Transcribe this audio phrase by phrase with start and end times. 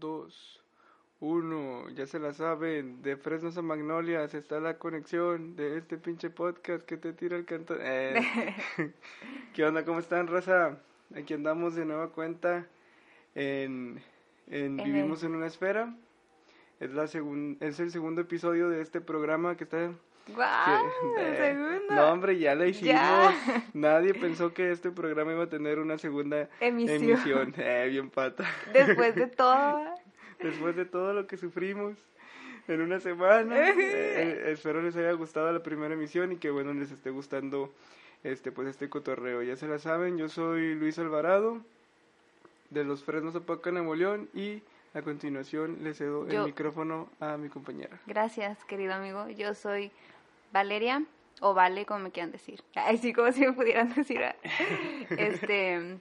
[0.00, 0.62] 2,
[1.20, 1.90] 1.
[1.90, 3.02] Ya se la saben.
[3.02, 7.44] De Fresnos a Magnolias está la conexión de este pinche podcast que te tira el
[7.44, 7.76] canto.
[7.78, 8.20] Eh.
[9.54, 9.84] ¿Qué onda?
[9.84, 10.78] ¿Cómo están, raza?
[11.14, 12.66] Aquí andamos de nueva cuenta
[13.34, 14.02] en,
[14.48, 15.94] en En Vivimos el- en una esfera.
[16.80, 19.92] Es, la segun- es el segundo episodio de este programa que está...
[20.34, 20.86] ¡Guau!
[21.18, 21.94] el eh, segundo.
[21.94, 22.94] No, hombre, ya la hicimos.
[22.94, 23.34] Ya.
[23.74, 27.02] Nadie pensó que este programa iba a tener una segunda Emisión.
[27.02, 27.54] emisión.
[27.58, 28.44] Eh, bien pata.
[28.72, 29.89] Después de todo.
[30.42, 31.96] Después de todo lo que sufrimos
[32.68, 33.68] en una semana.
[33.68, 37.72] eh, eh, espero les haya gustado la primera emisión y que bueno les esté gustando
[38.24, 39.42] este pues este cotorreo.
[39.42, 41.60] Ya se la saben, yo soy Luis Alvarado
[42.70, 44.62] de los Fresnos Apaca Nuevo León y
[44.94, 48.00] a continuación le cedo el micrófono a mi compañera.
[48.06, 49.28] Gracias, querido amigo.
[49.28, 49.90] Yo soy
[50.52, 51.04] Valeria,
[51.40, 52.62] o Vale, como me quieran decir.
[52.74, 54.20] Ay, sí, como si me pudieran decir.
[55.10, 55.98] Este,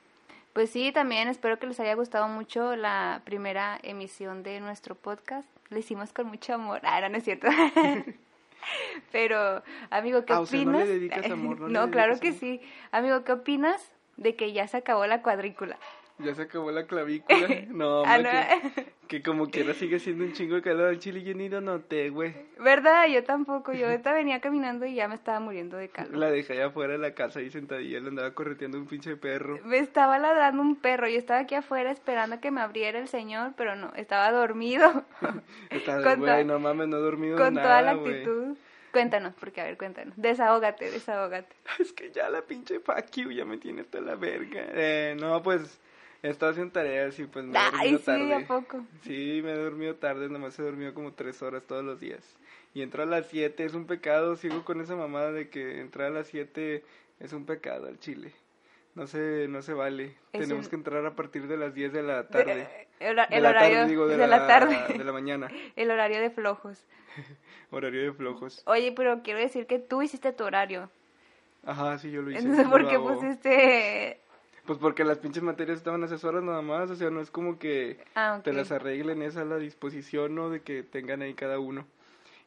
[0.53, 5.47] pues sí, también espero que les haya gustado mucho la primera emisión de nuestro podcast.
[5.69, 6.81] Lo hicimos con mucho amor.
[6.83, 7.47] Ah, no, no es cierto.
[9.11, 10.87] Pero, amigo, ¿qué Ah, o sea, ¿no opinas?
[10.87, 12.39] le dedicas amor, no le no, claro que amor?
[12.39, 12.61] sí.
[12.91, 15.77] Amigo, ¿qué opinas de que ya se acabó la cuadrícula?
[16.19, 17.47] Ya se acabó la clavícula.
[17.69, 18.29] No, Ah, no.
[18.29, 21.47] que, que como quiera sigue siendo un chingo de calor al chile y yo ni
[21.49, 22.33] lo noté, güey.
[22.59, 23.07] ¿Verdad?
[23.07, 23.73] Yo tampoco.
[23.73, 26.15] Yo ahorita venía caminando y ya me estaba muriendo de calor.
[26.17, 29.59] La dejé allá afuera de la casa ahí sentadilla, le andaba correteando un pinche perro.
[29.63, 31.07] Me estaba ladrando un perro.
[31.07, 35.03] Yo estaba aquí afuera esperando a que me abriera el señor, pero no, estaba dormido.
[35.69, 38.57] Estaba, güey, no mames, no he dormido con nada, toda la actitud.
[38.91, 40.15] Cuéntanos, porque a ver, cuéntanos.
[40.17, 41.55] Desahógate, desahógate.
[41.79, 44.65] Es que ya la pinche fuck you ya me tiene hasta la verga.
[44.73, 45.79] Eh, no, pues,
[46.23, 48.33] he estado haciendo tareas y pues me he dormido sí, tarde.
[48.35, 48.85] ¿a poco?
[49.03, 52.37] Sí, me he dormido tarde, nomás he dormido como tres horas todos los días.
[52.73, 56.07] Y entro a las siete, es un pecado, sigo con esa mamada de que entrar
[56.07, 56.83] a las siete
[57.19, 58.31] es un pecado al chile.
[58.95, 60.15] No se, no se vale.
[60.33, 62.67] Es Tenemos un- que entrar a partir de las 10 de la tarde.
[62.99, 64.97] El, De el la horario tarde, digo, de, de, la, tarde.
[64.97, 65.47] De la mañana.
[65.77, 66.85] El horario de flojos.
[67.71, 68.61] Horario de flojos.
[68.65, 70.89] Oye, pero quiero decir que tú hiciste tu horario.
[71.65, 72.39] Ajá, sí, yo lo hice.
[72.41, 74.19] Entonces, ¿por qué pusiste...?
[74.69, 77.31] Pues porque las pinches materias estaban a esas horas nada más, o sea, no es
[77.31, 80.51] como que Ah, te las arreglen, es a la disposición, ¿no?
[80.51, 81.87] De que tengan ahí cada uno.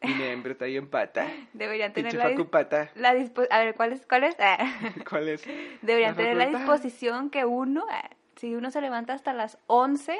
[0.00, 1.27] Y miembro está ahí en pata.
[1.53, 2.93] Deberían tener la, dis- pata.
[2.94, 3.09] la
[3.50, 4.06] A ver, ¿cuál es?
[4.06, 4.37] ¿Cuál es?
[4.38, 4.56] Ah.
[5.10, 5.43] ¿Cuál es?
[5.83, 10.16] Deberían tener la disposición que uno, ah, si uno se levanta hasta las 11,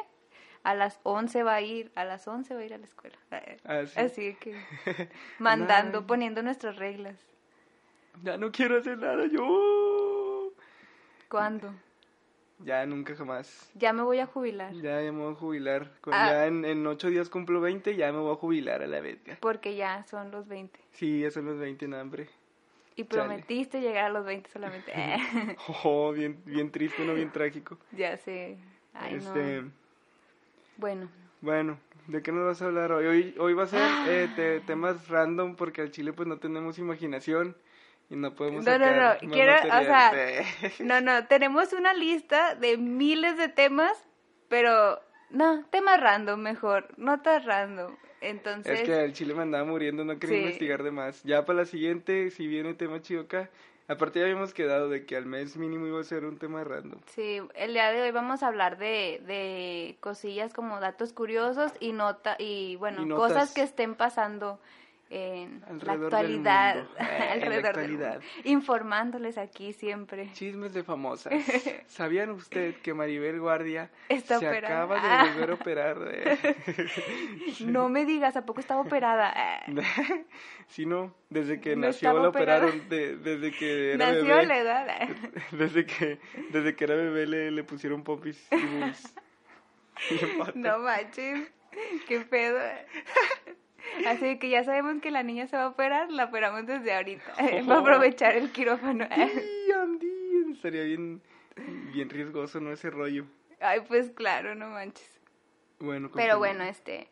[0.65, 3.17] a las 11 va a ir, a las 11 va a ir a la escuela.
[3.31, 4.01] Sí.
[4.01, 4.57] Así que
[5.39, 6.07] mandando, Nah.
[6.09, 7.15] poniendo nuestras reglas.
[8.25, 10.53] Ya no quiero hacer nada yo.
[11.29, 11.73] ¿Cuándo?
[12.65, 13.71] Ya nunca jamás.
[13.75, 14.73] Ya me voy a jubilar.
[14.75, 15.91] Ya, ya me voy a jubilar.
[16.01, 16.29] Con- Ah.
[16.31, 19.39] Ya en, en ocho días cumplo 20, ya me voy a jubilar a la verga.
[19.41, 20.79] Porque ya son los 20.
[20.93, 22.29] Sí, ya son los 20 en hambre.
[22.95, 23.23] Y Chale.
[23.23, 24.93] prometiste llegar a los 20 solamente.
[25.85, 27.79] Oh, bien, bien triste, no bien trágico.
[27.93, 28.59] ya sé.
[28.95, 29.73] Ay, este, no.
[30.77, 31.09] Bueno,
[31.41, 31.79] bueno,
[32.09, 33.07] ¿de qué nos vas a hablar hoy?
[33.07, 36.79] Hoy, hoy va a ser eh, te- temas random porque al chile pues no tenemos
[36.79, 37.57] imaginación
[38.13, 40.13] y no podemos No, no, sacar no, quiero, o sea,
[40.81, 43.93] no, no, tenemos una lista de miles de temas,
[44.49, 45.01] pero
[45.31, 47.97] no, temas random mejor, notas random.
[48.21, 50.43] Entonces, Es que al chile me andaba muriendo, no quería Sí.
[50.43, 51.23] investigar de más.
[51.25, 53.51] Ya para la siguiente, si viene tema chido acá,
[53.89, 57.01] aparte ya habíamos quedado de que al mes mínimo iba a ser un tema random.
[57.07, 61.93] sí, el día de hoy vamos a hablar de, de cosillas como datos curiosos y
[61.93, 64.61] nota y bueno, Y cosas que estén pasando
[65.15, 66.91] en la del actualidad, mundo.
[66.99, 68.13] En la del actualidad.
[68.15, 68.27] mundo.
[68.45, 70.31] informándoles aquí siempre.
[70.33, 71.33] Chismes de famosas.
[71.87, 74.75] ¿Sabían usted que Maribel Guardia Está se operada?
[74.85, 75.31] acaba de Ah.
[75.35, 75.97] volver a operar?
[77.61, 79.33] No me digas, ¿a poco estaba operada?
[80.69, 82.67] Si no, desde que No nació la operada.
[82.67, 84.47] operaron, de- desde que era Nació bebé.
[84.47, 85.09] la edad.
[85.53, 86.19] Desde que,
[86.51, 88.49] desde que era bebé le, le pusieron pompis
[90.11, 90.53] y pata.
[90.55, 91.51] No manches,
[92.09, 92.59] qué pedo.
[94.07, 97.35] Así que ya sabemos que la niña se va a operar, la operamos desde ahorita.
[97.67, 99.07] Para aprovechar el quirófano.
[99.15, 101.23] Sí, Andy, estaría bien,
[101.93, 102.73] bien riesgoso, ¿no?
[102.73, 103.27] Ese rollo.
[103.61, 105.21] Ay, pues claro, no manches.
[105.79, 107.09] Bueno, Pero bueno, este.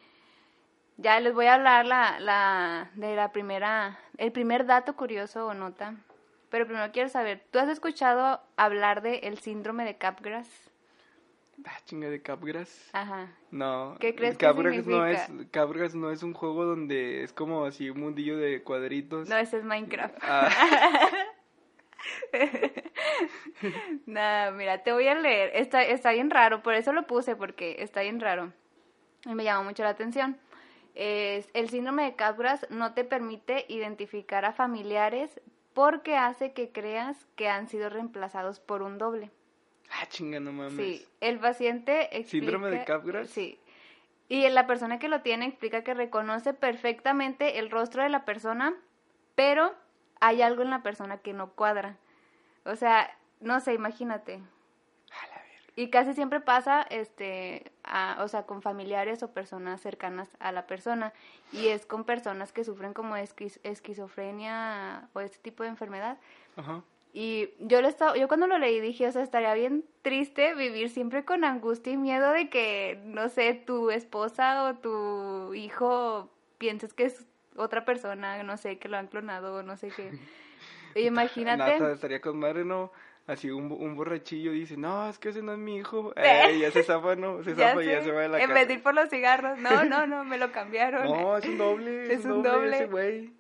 [0.97, 5.55] Ya les voy a hablar la, la, de la primera, el primer dato curioso o
[5.55, 5.95] nota.
[6.51, 10.70] Pero primero quiero saber, ¿tú has escuchado hablar de el síndrome de Capgras?
[11.65, 12.91] Ah, chinga de Capgras.
[12.93, 13.29] Ajá.
[13.51, 13.97] No.
[14.01, 15.21] ¿Qué crees que Capgras no es?
[15.51, 19.29] Capgras no es un juego donde es como así un mundillo de cuadritos.
[19.29, 20.17] No, ese es Minecraft.
[20.23, 20.49] Ah,
[24.07, 25.51] Nada, mira, te voy a leer.
[25.55, 28.53] Está, está bien raro, por eso lo puse, porque está bien raro.
[29.27, 30.39] Y me llamó mucho la atención.
[30.95, 35.41] Es, el síndrome de Capgras no te permite identificar a familiares
[35.75, 39.31] porque hace que creas que han sido reemplazados por un doble.
[39.93, 40.75] Ah, chinga, no mames.
[40.77, 42.47] Sí, el paciente explica...
[42.47, 43.29] ¿Síndrome de Capgras?
[43.31, 43.59] Sí.
[44.29, 48.75] Y la persona que lo tiene explica que reconoce perfectamente el rostro de la persona,
[49.35, 49.75] pero
[50.21, 51.97] hay algo en la persona que no cuadra.
[52.65, 53.11] O sea,
[53.41, 54.35] no sé, imagínate.
[54.35, 55.73] A la verga.
[55.75, 60.67] Y casi siempre pasa, este, a- o sea, con familiares o personas cercanas a la
[60.67, 61.13] persona.
[61.53, 66.19] Y es con personas que sufren como esquiz- esquizofrenia o este tipo de enfermedad.
[66.57, 66.83] Ajá.
[67.13, 70.91] Y yo lo estaba, yo cuando lo leí dije, o sea, estaría bien triste vivir
[70.91, 76.95] siempre con angustia y miedo de que, no sé, tu esposa o tu hijo pienses
[76.95, 77.27] que es
[77.57, 80.11] otra persona, no sé, que lo han clonado o no sé qué.
[80.93, 81.79] Y imagínate.
[81.79, 82.91] Nata, estaría con madre, ¿no?
[83.29, 86.13] Así un, un borrachillo dice, no, es que ese no es mi hijo.
[86.17, 86.59] Eh.
[86.61, 87.45] Ya se zafa, ¿no?
[87.45, 88.55] Se zafa y ya se va de la en casa.
[88.55, 91.05] vez de ir por los cigarros, no, no, no, me lo cambiaron.
[91.07, 92.13] No, es un doble.
[92.13, 92.77] Es un doble.
[92.77, 93.33] ese güey.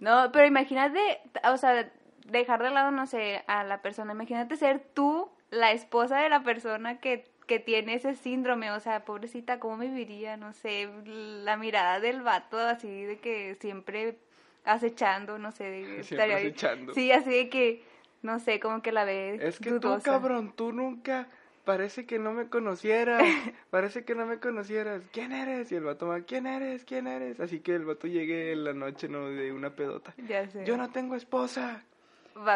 [0.00, 1.00] No, pero imagínate,
[1.44, 1.90] o sea,
[2.24, 4.12] dejar de lado, no sé, a la persona.
[4.12, 8.70] Imagínate ser tú la esposa de la persona que, que tiene ese síndrome.
[8.72, 10.36] O sea, pobrecita, ¿cómo viviría?
[10.36, 14.18] No sé, la mirada del vato así de que siempre
[14.64, 15.64] acechando, no sé.
[15.64, 16.94] de- estaría acechando.
[16.94, 17.82] Sí, así de que,
[18.22, 19.98] no sé, como que la ve Es que dudosa.
[19.98, 21.28] tú, cabrón, tú nunca.
[21.64, 23.22] Parece que no me conocieras.
[23.70, 25.02] Parece que no me conocieras.
[25.12, 25.72] ¿Quién eres?
[25.72, 26.84] Y el vato va, ¿quién eres?
[26.84, 27.40] ¿Quién eres?
[27.40, 29.28] Así que el vato llegue en la noche, ¿no?
[29.30, 30.14] De una pedota.
[30.28, 30.64] Ya sé.
[30.66, 31.82] Yo no tengo esposa.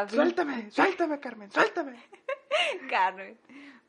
[0.09, 1.97] Suéltame, suéltame, Carmen, suéltame.
[2.91, 3.37] Carmen.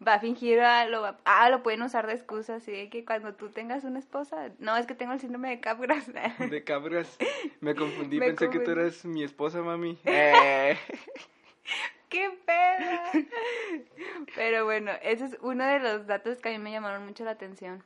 [0.06, 3.03] Va a fingir, a lo, va- ah, lo pueden usar de excusa, así de que
[3.03, 6.06] cuando tú tengas una esposa, no, es que tengo el síndrome de Capgras.
[6.50, 7.18] De cabras.
[7.59, 9.97] Me confundí, Me pensé que tú eras mi esposa, mami.
[10.06, 10.77] Eh.
[12.07, 13.03] ¡Qué pena!
[14.35, 17.31] Pero bueno, ese es uno de los datos que a mí me llamaron mucho la
[17.31, 17.83] atención.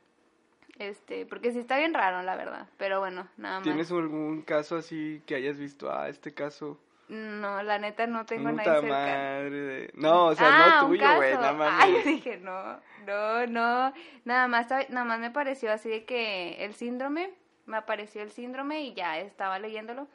[0.78, 2.66] Este, porque sí está bien raro, la verdad.
[2.78, 3.64] Pero bueno, nada más.
[3.64, 5.92] ¿Tienes algún caso así que hayas visto?
[5.92, 6.78] Ah, este caso.
[7.08, 8.96] No, la neta no tengo Puta nada cerca.
[8.96, 9.90] madre.
[9.94, 11.82] No, o sea, ah, no un tuyo, güey, nada más.
[11.82, 13.92] Ay, yo dije, no, no, no.
[14.24, 17.34] Nada más, nada más me pareció así de que el síndrome,
[17.66, 20.08] me apareció el síndrome y ya estaba leyéndolo,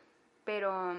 [0.45, 0.95] pero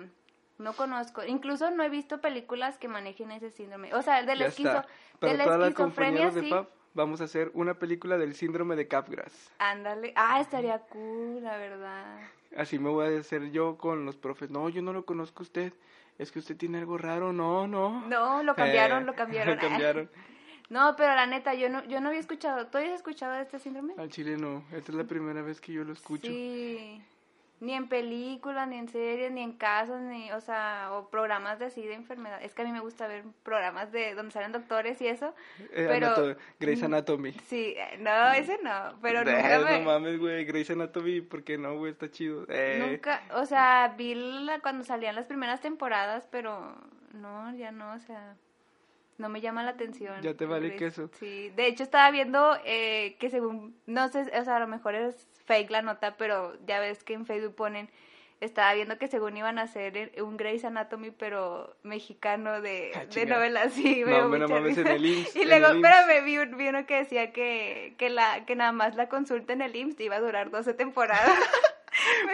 [0.58, 1.24] no conozco.
[1.24, 3.92] Incluso no he visto películas que manejen ese síndrome.
[3.94, 4.84] O sea, de la, esquizo,
[5.20, 6.54] de la esquizofrenia sí.
[6.94, 9.52] Vamos a hacer una película del síndrome de Capgras.
[9.58, 10.12] Ándale.
[10.16, 12.20] Ah, estaría cool, la verdad.
[12.56, 14.50] Así me voy a hacer yo con los profes.
[14.50, 15.72] No, yo no lo conozco a usted.
[16.18, 17.32] Es que usted tiene algo raro.
[17.32, 18.06] No, no.
[18.08, 19.54] No, lo cambiaron, Eh, lo cambiaron.
[19.56, 20.10] Lo cambiaron.
[20.70, 22.68] No, pero la neta, yo no, yo no había escuchado.
[22.68, 23.94] ¿Tú habías escuchado de este síndrome?
[23.98, 24.62] Al chile no.
[24.70, 26.28] Esta es la primera vez que yo lo escucho.
[26.28, 27.02] Sí.
[27.60, 31.66] Ni en películas, ni en series, ni en casos, ni, o sea, o programas de
[31.66, 32.42] así de enfermedad.
[32.42, 35.34] Es que a mí me gusta ver programas de donde salen doctores y eso.
[35.72, 37.32] Eh, pero Anato- Grey's Anatomy.
[37.48, 40.44] Sí, eh, no, ese no, pero Eh, nunca me, No mames, güey.
[40.46, 41.92] Grey's Anatomy, ¿por qué no, güey?
[41.92, 42.46] Está chido.
[42.48, 46.74] Eh, nunca, o sea, vi la- cuando salían las primeras temporadas, pero
[47.12, 48.36] no, ya no, o sea,
[49.20, 50.20] no me llama la atención.
[50.22, 51.10] Ya te vale queso.
[51.18, 54.94] Sí, de hecho estaba viendo eh, que según, no sé, o sea, a lo mejor
[54.94, 57.88] es fake la nota, pero ya ves que en Facebook ponen,
[58.40, 63.04] estaba viendo que según iban a hacer el- un Grey's Anatomy, pero mexicano de, Ah,
[63.04, 66.86] de novelas, sí, No, no mames, en el IMSS, Y luego, espérame, vi, vi uno
[66.86, 70.20] que decía que, que, la, que nada más la consulta en el IMSS iba a
[70.20, 71.28] durar 12 temporadas.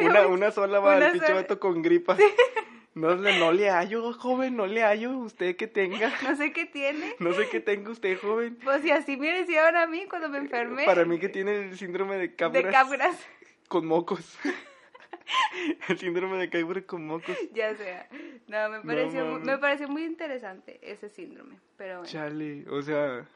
[0.01, 2.17] Una, una sola va el pinche vato con gripa.
[2.97, 5.19] No, le- no le hallo, joven, no le hallo.
[5.19, 6.11] Usted que tenga.
[6.23, 7.15] No sé qué tiene.
[7.19, 8.57] No sé qué tenga usted, joven.
[8.65, 10.87] Pues si así me decían a mí cuando me enfermé.
[10.87, 13.21] Para mí que tiene el síndrome de cabras De cabras.
[13.69, 14.39] con mocos.
[15.89, 17.37] el síndrome de cabras con mocos.
[17.53, 18.09] Ya sea.
[18.49, 19.45] No, me pareció, mames.
[19.45, 21.59] me pareció muy interesante ese síndrome.
[21.77, 22.11] Pero bueno.
[22.11, 23.27] Chale, o sea...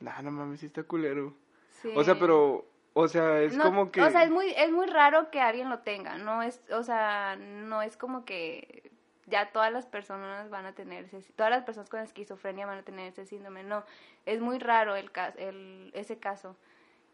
[0.00, 1.34] Nah, no mames, sí está culero.
[1.82, 1.90] sí.
[1.94, 2.66] O sea, pero...
[2.94, 4.00] O sea, es No, como que...
[4.02, 6.16] O sea, es muy, es muy raro que alguien lo tenga.
[6.16, 8.90] No es, o sea, no es como que
[9.26, 12.82] ya todas las personas van a tener ese, todas las personas con esquizofrenia van a
[12.82, 13.64] tener ese síndrome.
[13.64, 13.84] No,
[14.26, 16.56] es muy raro el, el ese caso.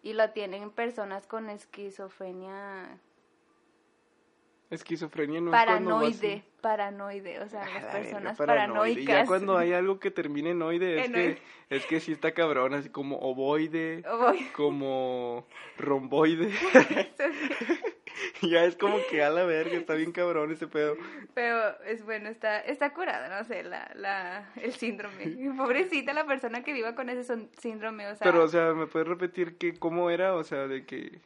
[0.02, 2.98] Y lo tienen personas con esquizofrenia
[4.70, 8.90] Esquizofrenia no es cuando vas- Paranoide, paranoide, o sea, las A la personas verga, paranoide.
[8.90, 9.22] Y paranoicas.
[9.22, 11.38] Ya cuando hay algo que termine en oide, es En que, oide.
[11.70, 14.44] es que sí está cabrón, así como ovoide, voy.
[14.54, 15.46] como
[15.76, 16.50] romboide.
[18.42, 20.96] ya es como que a la verga, está bien cabrón ese pedo.
[21.34, 25.36] Pero es bueno, está, está curada, no sé, la, la, el síndrome.
[25.56, 28.86] Pobrecita la persona que viva con ese son- síndrome, o sea, Pero, o sea, ¿me
[28.86, 30.34] puedes repetir que cómo era?
[30.34, 31.18] O sea, de que...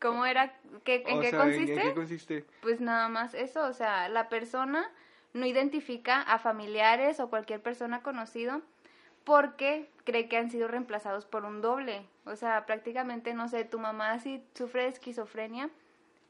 [0.00, 0.52] ¿cómo era?
[0.84, 1.74] ¿Qué, ¿En o qué sea, ¿en- consiste?
[1.74, 2.44] ¿En qué consiste?
[2.60, 4.90] Pues nada más eso, o sea, la persona
[5.34, 8.62] no identifica a familiares o cualquier persona conocido
[9.24, 12.06] porque cree que han sido reemplazados por un doble.
[12.24, 15.70] O sea, prácticamente, no sé, tu mamá si sufre de esquizofrenia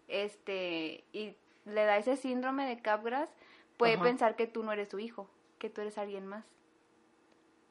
[0.09, 1.35] este y
[1.67, 3.29] le da ese síndrome de Capgras,
[3.77, 4.05] puede Ajá.
[4.05, 6.45] pensar que tú no eres su hijo, que tú eres alguien más.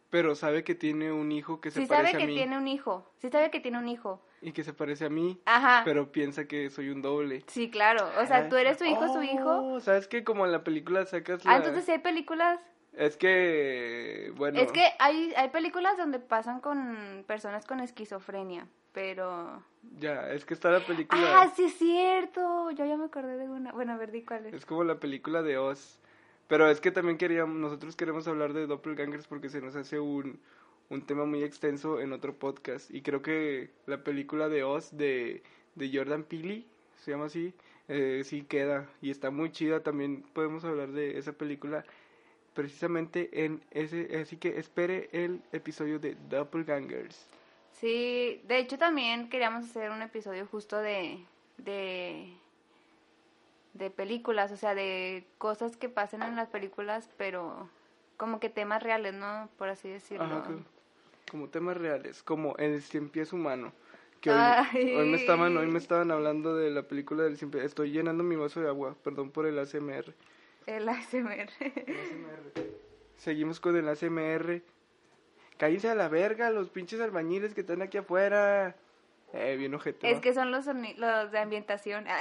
[0.10, 2.58] Pero sabe que tiene un hijo que se Sí parece sabe a que mí tiene
[2.58, 4.22] un hijo, sí sabe que tiene un hijo.
[4.42, 5.82] Y que se parece a mí, Ajá.
[5.84, 7.44] pero piensa que soy un doble.
[7.48, 8.10] Sí, claro.
[8.22, 9.50] O sea, tú eres su hijo, su hijo.
[9.50, 11.52] Oh, ¿Sabes que Como en la película sacas la...
[11.52, 12.60] Ah, entonces sí hay películas
[12.94, 14.60] Es que, bueno...
[14.60, 19.64] Es que hay, hay películas donde pasan con personas con esquizofrenia, pero...
[20.00, 21.42] Ya, es que está la película...
[21.42, 22.72] Ah, sí es cierto.
[22.72, 23.72] Yo ya me acordé de una.
[23.72, 24.54] Bueno, a ver, di cuál es.
[24.54, 26.00] Es como la película de Oz.
[26.48, 30.40] Pero es que también queríamos, nosotros queremos hablar de doppelgangers porque se nos hace un,
[30.90, 32.90] un tema muy extenso en otro podcast.
[32.92, 35.44] Y creo que la película de Oz de,
[35.76, 36.66] de Jordan Peele,
[36.98, 37.54] se llama así,
[37.88, 38.90] eh, sí queda.
[39.02, 39.84] Y está muy chida.
[39.84, 41.86] También podemos hablar de esa película
[42.54, 44.18] precisamente en ese...
[44.18, 47.28] Así que espere el episodio de Doppelgangers.
[47.74, 51.20] Sí, de hecho también queríamos hacer un episodio justo de...
[51.58, 52.34] de
[53.74, 57.70] de películas, o sea, de cosas que pasan en las películas, pero
[58.18, 59.50] como que temas reales, ¿no?
[59.58, 60.26] Por así decirlo.
[60.26, 60.50] Ajá,
[61.30, 63.74] como temas reales, como el cien pies humano.
[64.22, 67.64] Que hoy, me estaban, hoy me estaban hablando de la película del cien pies.
[67.64, 70.14] Estoy llenando mi vaso de agua, perdón por el ASMR.
[70.66, 71.50] El ASMR.
[73.18, 74.62] Seguimos con el ASMR.
[75.58, 78.76] Cállense a la verga, los pinches albañiles que están aquí afuera.
[79.34, 80.10] Eh, bien ojete.
[80.10, 82.06] es que son los, los de ambientación.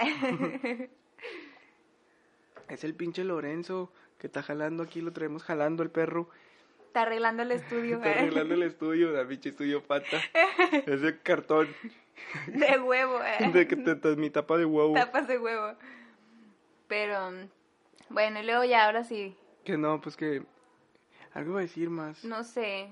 [2.69, 6.29] Es el pinche Lorenzo que está jalando aquí, lo traemos jalando el perro.
[6.97, 7.97] Está arreglando el estudio.
[7.97, 10.17] Está arreglando el estudio, la pinche estudio pata.
[10.87, 11.69] Es de cartón,
[12.47, 13.21] De huevo.
[13.23, 13.50] eh.
[13.53, 14.95] de que te, te- mi tapa de huevo.
[14.95, 15.75] Tapas de huevo.
[16.88, 17.33] Pero,
[18.09, 19.37] bueno, y luego ya, ahora sí,
[19.67, 20.43] Que no, pues que...
[21.35, 22.25] Algo iba a decir más.
[22.25, 22.88] no sé.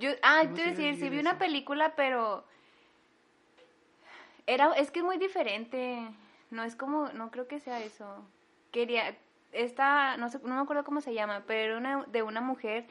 [0.00, 2.44] Yo, ah, ¿Cómo te iba a decir, sí vi una película, pero
[4.46, 6.06] era, es que es muy diferente.
[6.50, 8.22] No es como, no creo que sea eso.
[8.70, 9.16] Quería,
[9.52, 12.86] esta, no sé, no me acuerdo cómo se llama, pero era una, de una mujer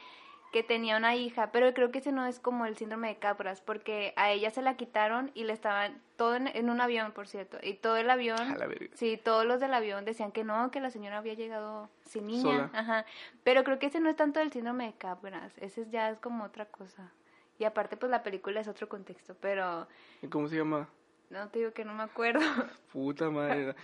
[0.52, 3.60] que tenía una hija, pero creo que ese no es como el síndrome de Capras,
[3.60, 7.28] porque a ella se la quitaron y le estaban, todo en, en un avión, por
[7.28, 10.70] cierto, y todo el avión, A la sí, todos los del avión decían que no,
[10.70, 12.70] que la señora había llegado sin niña, Sola.
[12.72, 13.06] ajá,
[13.44, 16.44] pero creo que ese no es tanto el síndrome de Capras, ese ya es como
[16.44, 17.12] otra cosa,
[17.58, 19.86] y aparte pues la película es otro contexto, pero
[20.22, 20.88] ¿Y ¿Cómo se llama?
[21.30, 22.40] No te digo que no me acuerdo,
[22.92, 23.74] Puta madre.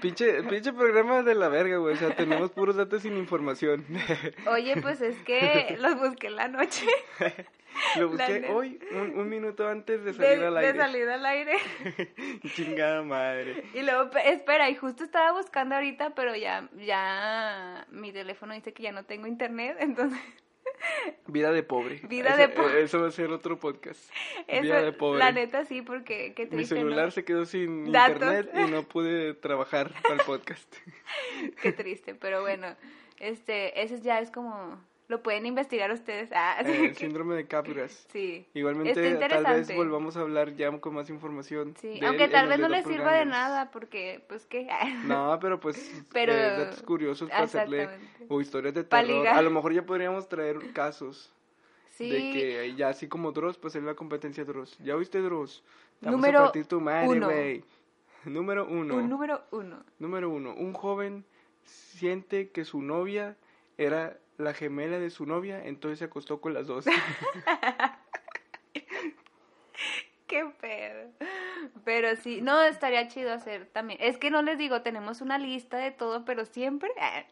[0.00, 1.94] pinche, pinche programa de la verga, güey.
[1.94, 3.84] O sea, tenemos puros datos sin información.
[4.46, 6.86] oye, pues es que los busqué en la noche,
[7.96, 10.78] Lo busqué hoy, un, un minuto antes de salir de, al de aire.
[10.78, 11.52] salir al aire.
[12.54, 13.64] Chingada madre.
[13.74, 18.72] Y luego, pe- espera, y justo estaba buscando ahorita, pero ya, ya mi teléfono dice
[18.72, 20.18] que ya no tengo internet, entonces,
[21.26, 22.00] Vida de pobre.
[22.08, 22.80] Vida Eso- de pobre.
[22.80, 24.10] eh, Eso va a ser otro podcast.
[24.46, 25.18] eso, Vida de pobre.
[25.18, 26.80] la neta sí, porque qué Mi triste, ¿no?
[26.82, 28.14] celular se quedó sin Datos.
[28.16, 30.74] internet y no pude trabajar para el podcast.
[31.62, 32.74] Qué triste, pero bueno,
[33.18, 36.30] este, ese ya es como, lo pueden investigar ustedes.
[36.32, 38.06] Ah, Eh, el síndrome de Capgras.
[38.12, 38.46] sí.
[38.54, 41.74] Igualmente, tal vez volvamos a hablar ya con más información.
[41.80, 44.68] Sí, de aunque él tal vez no les sirva de nada, porque, pues, ¿qué?
[45.06, 45.76] No, pero pues
[46.12, 47.88] Pero- eh, datos curiosos para hacerle
[48.28, 49.26] o historias de terror.
[49.26, 51.32] A lo mejor ya podríamos traer casos
[51.90, 54.78] Sí, de que ya así como Dross, pues es la competencia Dross.
[54.78, 55.62] ¿Ya oíste Dross?
[56.00, 57.64] Vamos Número a partir tu madre, güey.
[58.24, 58.94] Número uno.
[58.96, 59.84] un número uno.
[59.98, 60.54] Número uno.
[60.54, 61.24] Un joven
[61.64, 63.36] siente que su novia
[63.76, 66.84] era la gemela de su novia, entonces se acostó con las dos.
[70.26, 71.10] Qué pedo.
[71.84, 73.98] Pero sí, no, estaría chido hacer también.
[74.00, 76.90] Es que no les digo, tenemos una lista de todo, pero siempre...
[77.00, 77.24] ah,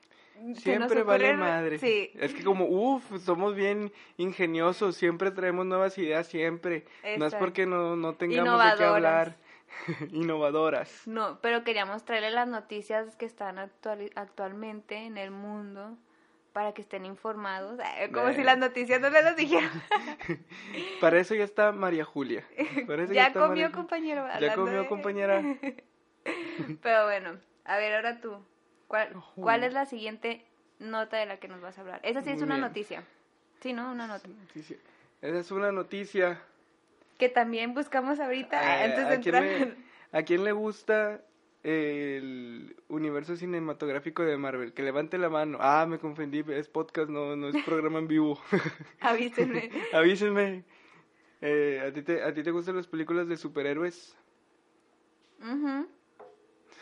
[0.54, 1.78] Siempre vale madre.
[1.80, 6.84] Sí, Es que como, uff, somos bien ingeniosos, siempre traemos nuevas ideas, siempre.
[7.02, 7.38] No es Exacto.
[7.40, 9.36] porque no, no tengamos de qué hablar.
[10.12, 11.02] Innovadoras.
[11.06, 15.96] no, pero queríamos traerle las noticias que están actual- actualmente en el mundo
[16.58, 17.78] para que estén informados.
[17.80, 18.34] Ah, Como Eh.
[18.34, 19.70] si las noticias no les las dijeran.
[21.00, 22.42] Para eso ya está María Julia.
[22.84, 24.26] Para eso ya está comió, María compañero.
[24.40, 25.40] Ya comió, de- compañera.
[26.82, 28.34] Pero bueno, A ver, ahora tú.
[28.88, 30.44] ¿Cuál, ¿Cuál es la siguiente
[30.80, 32.00] nota de la que nos vas a hablar?
[32.02, 32.66] Esa sí es una bien.
[32.66, 33.04] noticia.
[33.60, 33.92] Sí, ¿no?
[33.92, 34.26] Una nota.
[34.26, 34.78] Noticia.
[35.22, 36.40] Esa es una noticia.
[37.18, 39.68] Que también buscamos ahorita Eh, antes de ¿a, quién entrar.
[40.12, 41.20] le, ¿A quién le gusta
[41.68, 44.72] el universo cinematográfico de Marvel?
[44.72, 45.58] Que levante la mano.
[45.60, 48.40] Ah, me confundí, es podcast, no, no es programa en vivo.
[49.00, 49.70] Avísenme.
[49.92, 50.64] Avísenme.
[51.40, 54.16] Eh, ¿a, ti te, ¿A ti te gustan las películas de superhéroes?
[55.40, 55.86] Ujú.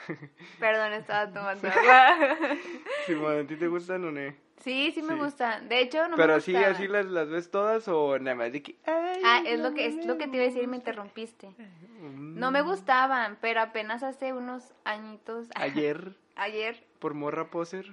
[0.61, 2.17] Perdón, estaba tomando agua.
[3.07, 4.33] Simón, ¿a ti te gustan o no?
[4.59, 5.21] Sí, sí me Sí.
[5.21, 5.61] gusta.
[5.61, 8.63] De hecho, no Pero me así, así las, las ves todas o nada más de
[8.63, 8.77] que...
[8.87, 11.49] ay, Ah, es lo que es lo que te iba a decir y me interrumpiste.
[11.49, 15.49] Mm, No me gustaban, pero apenas hace unos añitos.
[15.55, 17.87] Ayer, Ayer, por morra poser.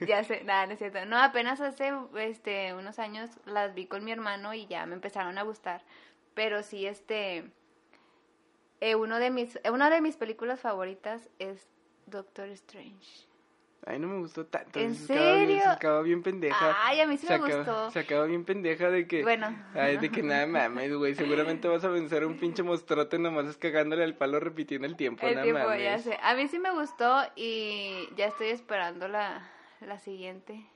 [0.00, 1.04] ya sé, nada, no es cierto.
[1.04, 5.36] No, apenas hace este unos años las vi con mi hermano y ya me empezaron
[5.38, 5.82] a gustar.
[6.34, 7.44] Pero sí, este
[8.80, 11.68] eh, uno de mis eh, una de mis películas favoritas es
[12.06, 13.28] Doctor Strange.
[13.86, 14.78] Ay, no me gustó tanto.
[14.78, 15.62] ¿En se serio?
[15.62, 16.76] Se acaba bien pendeja.
[16.84, 17.90] Ay, a mí sí se me acaba, gustó.
[17.90, 19.22] Se acaba bien pendeja de que...
[19.22, 19.56] Bueno.
[19.72, 21.14] Ay, de que nada mames, güey.
[21.14, 24.96] Seguramente vas a vencer a un pinche mostrote nomás es cagándole al palo repitiendo el
[24.96, 25.26] tiempo.
[25.26, 25.82] El nada tiempo, mames.
[25.82, 26.18] ya sé.
[26.22, 29.48] A mí sí me gustó y ya estoy esperando la,
[29.80, 30.66] la siguiente.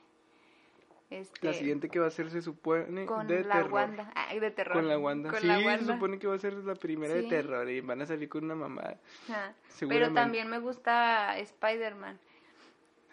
[1.09, 3.73] Este, La siguiente que va a ser se supone con de la terror.
[3.73, 4.11] Wanda.
[4.15, 4.73] Ay, de terror.
[4.73, 5.29] Con la Wanda.
[5.29, 5.93] Con sí, la se Wanda.
[5.93, 8.55] supone que va a ser la primera de terror y van a salir con una
[8.55, 8.95] mamá.
[9.87, 12.17] Pero también me gusta Spider-Man.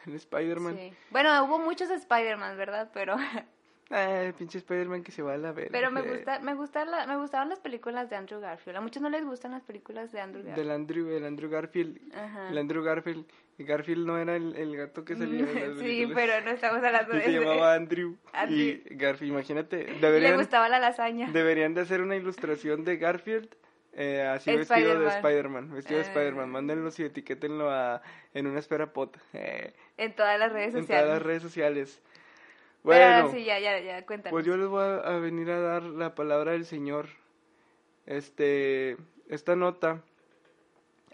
[0.06, 0.76] El Spider-Man.
[0.76, 0.92] Sí.
[1.11, 2.90] Bueno, hubo muchos Spider-Man, ¿verdad?
[2.94, 3.16] Pero,
[3.90, 5.70] el pinche Spider-Man que se va a la verga.
[5.73, 8.76] pero me Eh, gusta, me gusta la- me gustaban las películas de Andrew Garfield.
[8.76, 10.66] A muchos no les gustan las películas de Andrew Garfield.
[10.68, 11.99] Del Andrew, el Andrew Garfield.
[12.14, 12.49] Ajá.
[12.50, 13.25] El Andrew Garfield.
[13.59, 17.12] Garfield no era el, el gato que salía en las Sí, pero no estamos hablando
[17.14, 18.16] de se llamaba Andrew.
[18.32, 18.56] Andrew.
[18.59, 19.85] Y Garfield, imagínate.
[19.88, 21.30] Le Deberían, gustaba la lasaña.
[21.30, 23.49] deberían de hacer una ilustración de Garfield
[23.92, 25.75] eh, así vestido de Spider-Man.
[25.75, 26.09] Vestido de Ah.
[26.09, 26.49] Spider-Man.
[26.49, 28.00] Mándenlos y etiquétenlo a,
[28.35, 29.18] en una esfera pot.
[29.32, 31.04] eh, En todas las redes en sociales.
[31.04, 32.00] todas las redes sociales.
[32.82, 34.32] Bueno, sí, ya, ya, ya, cuéntanos.
[34.32, 37.08] pues yo les voy a, a venir a dar la palabra del Señor.
[38.06, 38.96] Este,
[39.28, 40.02] esta nota,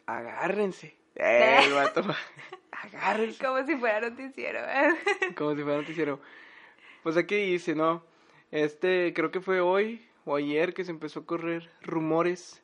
[0.07, 0.97] agárrense.
[1.17, 2.03] Eh, el vato,
[2.71, 3.45] agárrense.
[3.45, 4.61] Como si fuera noticiero.
[4.61, 4.95] ¿eh?
[5.37, 6.21] Como si fuera noticiero.
[7.03, 8.05] Pues aquí dice, ¿no?
[8.51, 12.63] Este, creo que fue hoy o ayer que se empezó a correr rumores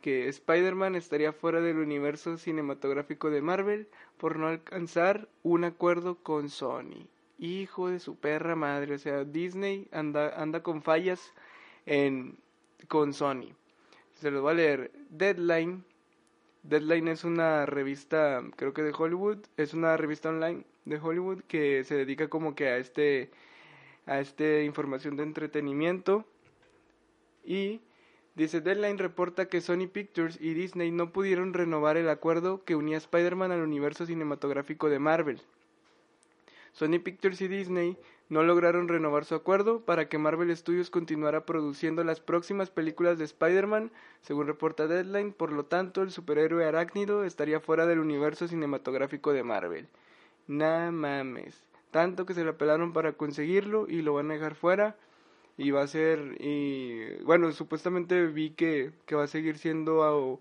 [0.00, 6.48] que Spider-Man estaría fuera del universo cinematográfico de Marvel por no alcanzar un acuerdo con
[6.48, 7.06] Sony.
[7.40, 11.32] Hijo de su perra madre, o sea, Disney anda, anda con fallas
[11.86, 12.38] en,
[12.86, 13.54] con Sony.
[14.14, 14.92] Se los voy a leer.
[15.08, 15.82] Deadline.
[16.62, 21.82] Deadline es una revista, creo que de Hollywood, es una revista online de Hollywood que
[21.84, 23.30] se dedica como que a este
[24.06, 26.24] a este información de entretenimiento
[27.44, 27.80] y
[28.34, 32.98] dice Deadline reporta que Sony Pictures y Disney no pudieron renovar el acuerdo que unía
[32.98, 35.40] Spider-Man al universo cinematográfico de Marvel.
[36.72, 37.96] Sony Pictures y Disney
[38.28, 43.24] no lograron renovar su acuerdo para que Marvel Studios continuara produciendo las próximas películas de
[43.24, 43.90] Spider-Man,
[44.22, 49.42] según reporta Deadline, por lo tanto el superhéroe arácnido estaría fuera del universo cinematográfico de
[49.42, 49.88] Marvel.
[50.46, 51.62] Nah mames.
[51.90, 54.96] Tanto que se la pelaron para conseguirlo y lo van a dejar fuera.
[55.56, 56.36] Y va a ser.
[56.40, 60.38] Y bueno, supuestamente vi que, que va a seguir siendo a-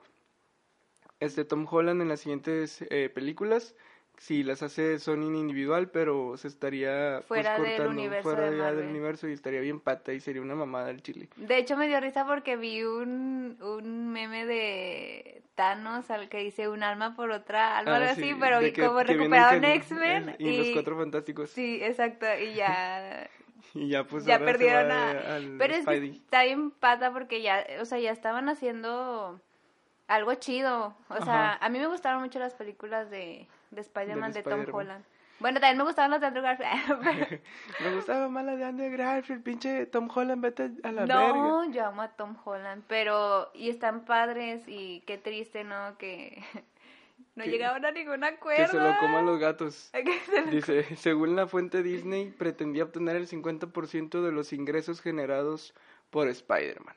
[1.20, 3.76] este Tom Holland en las siguientes eh, películas.
[4.20, 8.58] Si las hace Sony en individual, pero se estaría pues, Fuera del universo fuera de
[8.58, 11.30] ya del universo y estaría bien pata y sería una mamada el chile.
[11.38, 16.68] De hecho, me dio risa porque vi un, un meme de Thanos al que dice
[16.68, 20.36] un alma por otra alma, Ah, algo sí, así, pero que- como recuperaron con- X-Men
[20.38, 20.58] y, y...
[20.58, 21.50] los cuatro fantásticos.
[21.52, 23.30] Sí, exacto, y ya...
[23.74, 25.36] Y ya pues ya perdieron a...
[25.36, 29.40] al Pero es que está bien pata porque ya, o sea, ya estaban haciendo
[30.08, 30.96] algo chido.
[31.08, 31.66] O sea, Ajá.
[31.66, 34.76] a mí me gustaron mucho las películas de, de Spider-Man Del de Tom Spider-Man.
[34.88, 35.06] Holland.
[35.40, 37.40] Bueno, también me gustaban las de Andrew Garfield.
[37.84, 41.28] Me gustaba más la de Andrew Garfield, pinche Tom Holland, vete a la verga.
[41.34, 43.50] no, yo amo a Tom Holland, pero...
[43.54, 45.98] Y están padres y qué triste, ¿no?
[45.98, 46.44] Que
[47.36, 48.66] no Que- llegaban a ningún acuerdo.
[48.66, 49.92] Que se lo coman los gatos.
[49.94, 55.74] Se lo- Dice, según la fuente Disney, pretendía obtener el 50% de los ingresos generados
[56.10, 56.96] por Spider-Man.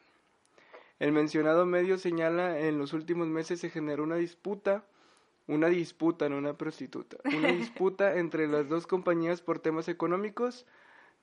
[0.99, 4.83] El mencionado medio señala en los últimos meses se generó una disputa,
[5.47, 10.67] una disputa, no una prostituta, una disputa entre las dos compañías por temas económicos.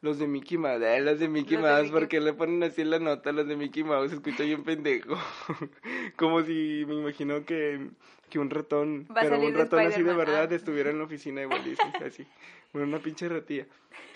[0.02, 2.64] Los de Mickey Mouse, eh, los de Mickey Los de Mouse, Mickey- porque le ponen
[2.64, 5.18] así en la nota, los de Mickey Mouse, se escucha bien pendejo.
[6.16, 7.90] Como si me imagino que,
[8.30, 10.56] que un ratón, Va pero un ratón así de verdad ah.
[10.56, 12.26] estuviera en la oficina de Walt Disney, así,
[12.74, 13.68] una pinche ratilla.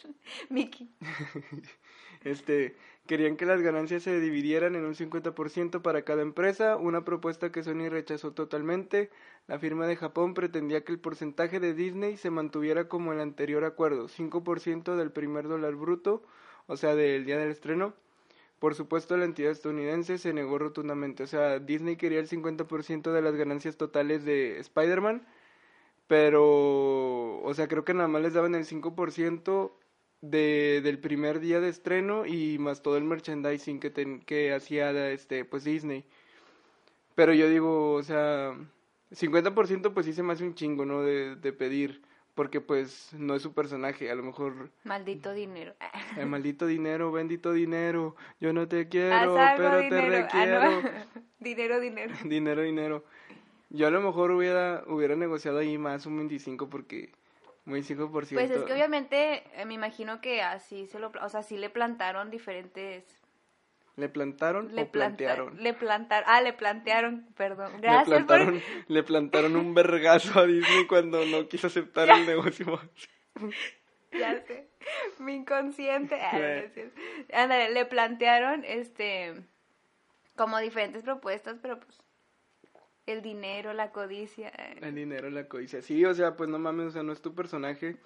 [0.50, 0.90] Mickey.
[2.24, 7.52] Este, Querían que las ganancias se dividieran en un 50% para cada empresa, una propuesta
[7.52, 9.10] que Sony rechazó totalmente.
[9.48, 13.66] La firma de Japón pretendía que el porcentaje de Disney se mantuviera como el anterior
[13.66, 16.24] acuerdo, 5% del primer dólar bruto,
[16.68, 17.94] o sea, del día del estreno.
[18.60, 21.24] Por supuesto, la entidad estadounidense se negó rotundamente.
[21.24, 25.28] O sea, Disney quería el 50% de las ganancias totales de Spider-Man,
[26.08, 29.72] pero, o sea, creo que nada más les daban el 5%
[30.24, 35.44] de, del primer día de estreno y más todo el merchandising que, que hacía este,
[35.44, 36.06] pues Disney.
[37.14, 38.56] Pero yo digo, o sea,
[39.12, 41.02] 50% pues sí se me hace un chingo, ¿no?
[41.02, 42.02] De, de pedir,
[42.36, 44.72] porque pues no es su personaje, a lo mejor...
[44.86, 45.76] Maldito dinero.
[46.18, 50.82] El maldito dinero, bendito dinero, yo no te quiero, pero te ah, requiero.
[51.42, 52.16] dinero, dinero.
[52.24, 53.04] dinero, dinero.
[53.70, 57.12] Yo a lo mejor hubiera, hubiera negociado ahí más un 25 porque
[57.66, 58.34] muy 5%.
[58.34, 61.70] Pues es que obviamente eh, me imagino que así se lo, o sea, sí le
[61.70, 63.24] plantaron diferentes
[63.96, 65.62] ¿Le plantaron le o plantearon?
[65.62, 67.80] Le plantaron, ah, le plantearon, perdón.
[67.80, 72.82] Gracias le plantaron, le plantaron un vergazo a Disney cuando no quiso aceptar el negocio.
[74.12, 74.68] ya sé,
[75.20, 76.20] mi inconsciente.
[76.20, 76.64] Ah,
[77.44, 79.36] Ándale, le plantearon, este,
[80.36, 82.03] como diferentes propuestas, pero pues
[83.06, 84.50] el dinero, la codicia.
[84.50, 84.80] Eh.
[84.82, 85.82] El dinero, la codicia.
[85.82, 87.98] Sí, o sea, pues no mames, o sea, no es tu personaje.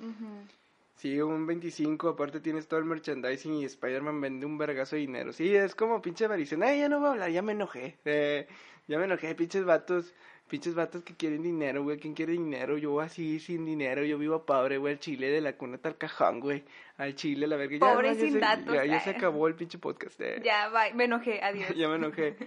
[0.95, 5.31] Sí, un 25, aparte tienes todo el merchandising y Spider-Man vende un vergazo de dinero.
[5.31, 6.57] Sí, es como pinche avaricia.
[6.61, 7.97] Ay, ya no voy a hablar, ya me enojé.
[8.05, 8.47] Eh,
[8.87, 10.13] ya me enojé, pinches vatos.
[10.47, 11.97] Pinches vatos que quieren dinero, güey.
[11.99, 12.77] ¿Quién quiere dinero?
[12.77, 14.05] Yo así, sin dinero.
[14.05, 14.93] Yo vivo pobre, güey.
[14.93, 16.63] Al chile de la cuna tal cajón, güey.
[16.95, 17.79] Al chile, la verga.
[17.79, 18.73] Pobre sin datos.
[18.73, 20.19] Ya, ya, se acabó el pinche podcast.
[20.21, 20.41] Eh.
[20.43, 20.93] Ya, bye.
[20.93, 21.43] Me enojé.
[21.43, 21.67] Adiós.
[21.75, 22.37] ya me enojé.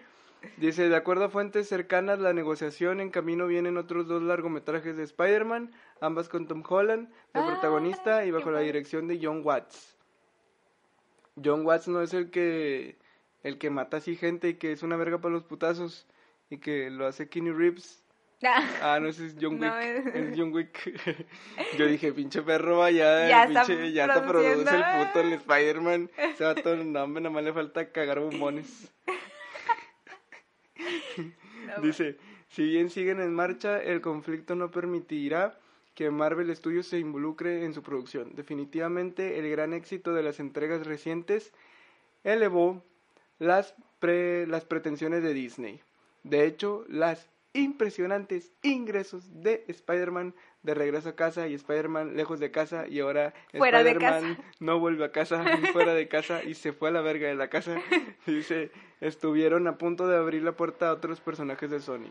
[0.57, 5.03] Dice, de acuerdo a fuentes cercanas, la negociación en camino vienen otros dos largometrajes de
[5.05, 9.99] Spider-Man, ambas con Tom Holland de ah, protagonista y bajo la dirección de John Watts.
[11.43, 12.99] John Watts no es el que
[13.43, 16.07] el que mata así gente y que es una verga para los putazos
[16.51, 18.05] y que lo hace Kenny Reeves.
[18.43, 20.15] Ah, ah no, ese es John Wick.
[20.15, 20.35] es...
[20.37, 21.27] John Wick.
[21.79, 26.11] Yo dije, pinche perro, vaya, ya, pinche, ya te produce el puto el Spider-Man.
[26.37, 28.91] Se va todo el nombre, nada más le falta cagar bombones.
[31.83, 32.17] Dice,
[32.49, 35.59] si bien siguen en marcha, el conflicto no permitirá
[35.95, 38.35] que Marvel Studios se involucre en su producción.
[38.35, 41.53] Definitivamente el gran éxito de las entregas recientes
[42.25, 42.83] elevó
[43.39, 45.81] las, las pretensiones de Disney.
[46.23, 52.51] De hecho, las impresionantes ingresos de Spider-Man de regreso a casa y Spider-Man lejos de
[52.51, 56.93] casa y ahora Spider-Man no vuelve a casa, fuera de casa y se fue a
[56.93, 57.81] la verga de la casa.
[58.27, 62.11] Dice, estuvieron a punto de abrir la puerta a otros personajes de Sony.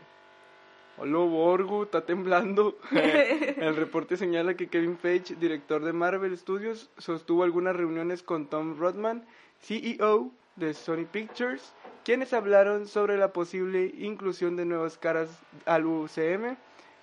[0.98, 2.78] Hola, Borgu, está temblando.
[2.90, 8.76] El reporte señala que Kevin Feige, director de Marvel Studios, sostuvo algunas reuniones con Tom
[8.78, 9.24] Rodman,
[9.62, 11.74] CEO de Sony Pictures,
[12.04, 15.30] quienes hablaron sobre la posible inclusión de nuevas caras
[15.66, 16.56] al UCM.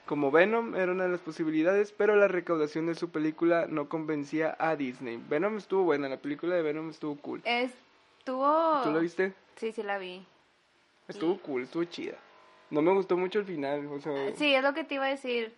[0.06, 4.56] Como Venom era una de las posibilidades, pero la recaudación de su película no convencía
[4.58, 5.22] a Disney.
[5.28, 7.42] Venom estuvo buena, la película de Venom estuvo cool.
[7.44, 8.82] Estuvo...
[8.84, 9.34] ¿Tú la viste?
[9.58, 10.26] Sí, sí la vi.
[11.10, 12.16] Estuvo cool, estuvo chida.
[12.70, 14.36] No me gustó mucho el final, o sea...
[14.36, 15.54] Sí, es lo que te iba a decir.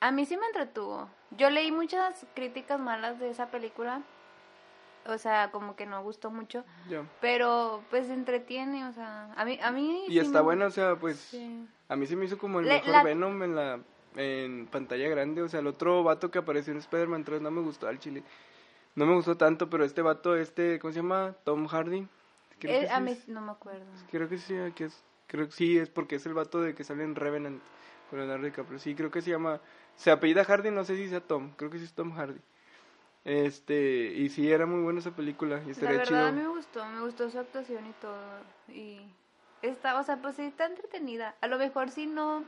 [0.00, 1.08] A mí sí me entretuvo.
[1.36, 4.02] Yo leí muchas críticas malas de esa película.
[5.06, 6.64] O sea, como que no gustó mucho.
[7.20, 11.34] Pero pues entretiene, o sea, a mí a mí Y está bueno, o sea, pues
[11.88, 13.80] a mí se me hizo como el mejor Venom en la
[14.16, 17.60] en pantalla grande, o sea, el otro vato que apareció en Spider-Man 3 no me
[17.60, 18.22] gustó al chile.
[18.96, 21.34] No me gustó tanto, pero este vato este, ¿cómo se llama?
[21.44, 22.08] Tom Hardy.
[22.62, 23.86] Eh, a mí no me acuerdo.
[24.10, 26.84] Creo que sí, que es, creo que sí, es porque es el vato de que
[26.84, 27.62] sale en Revenant
[28.10, 28.78] con Leonardo DiCaprio.
[28.78, 29.60] Sí, creo que se llama,
[29.96, 32.40] se apellida Hardy, no sé si sea Tom, creo que sí es Tom Hardy.
[33.24, 35.60] Este, y sí, era muy buena esa película.
[35.66, 38.18] Y la verdad, mí me gustó, me gustó su actuación y todo.
[38.68, 39.00] Y
[39.62, 41.34] está, o sea, pues sí, está entretenida.
[41.40, 42.44] A lo mejor sí no,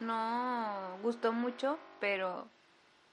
[0.00, 2.46] no gustó mucho, pero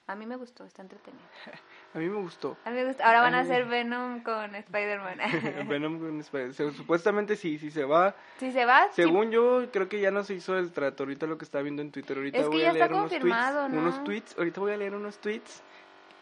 [0.08, 1.24] a mí me gustó, está entretenida.
[1.94, 2.56] A mí me gustó.
[2.66, 3.04] A mí me gustó.
[3.04, 5.18] Ahora van a, hacer Venom con Spider-Man.
[5.68, 6.74] Venom con Spider-Man.
[6.74, 8.14] Supuestamente sí, sí se va.
[8.38, 8.90] Sí se va.
[8.92, 11.02] Según yo, creo que ya no se hizo el trato.
[11.02, 12.18] Ahorita lo que está viendo en Twitter.
[12.18, 13.82] Ahorita es que voy ya a leer está confirmado, unos tweets, ¿no?
[13.82, 14.38] Unos tweets.
[14.38, 15.64] Ahorita voy a leer unos tweets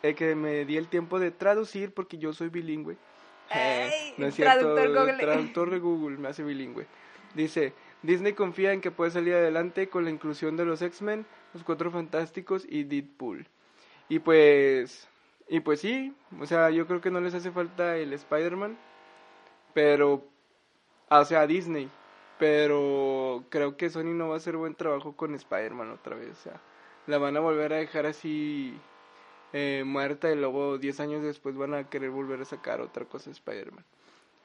[0.04, 2.98] eh, que me di el tiempo de traducir porque yo soy bilingüe.
[3.50, 5.18] Eh, no es cierto, traductor Google.
[5.18, 6.86] Traductor de Google me hace bilingüe.
[7.34, 11.64] Dice, Disney confía en que puede salir adelante con la inclusión de los X-Men, los
[11.64, 13.48] Cuatro Fantásticos y Deadpool.
[14.10, 15.08] Y pues
[15.50, 18.78] y pues sí, o sea, yo creo que no les hace falta el Spider-Man,
[19.74, 20.26] pero,
[21.10, 21.90] o sea, Disney,
[22.38, 26.36] pero creo que Sony no va a hacer buen trabajo con Spider-Man otra vez, o
[26.36, 26.62] sea,
[27.06, 28.78] la van a volver a dejar así
[29.54, 33.30] eh, muerta y luego 10 años después van a querer volver a sacar otra cosa
[33.30, 33.86] de Spider-Man.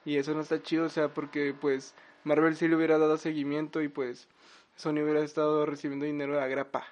[0.05, 3.83] Y eso no está chido, o sea, porque pues Marvel sí le hubiera dado seguimiento
[3.83, 4.29] y pues
[4.77, 6.87] Sony hubiera estado recibiendo dinero de agrapa.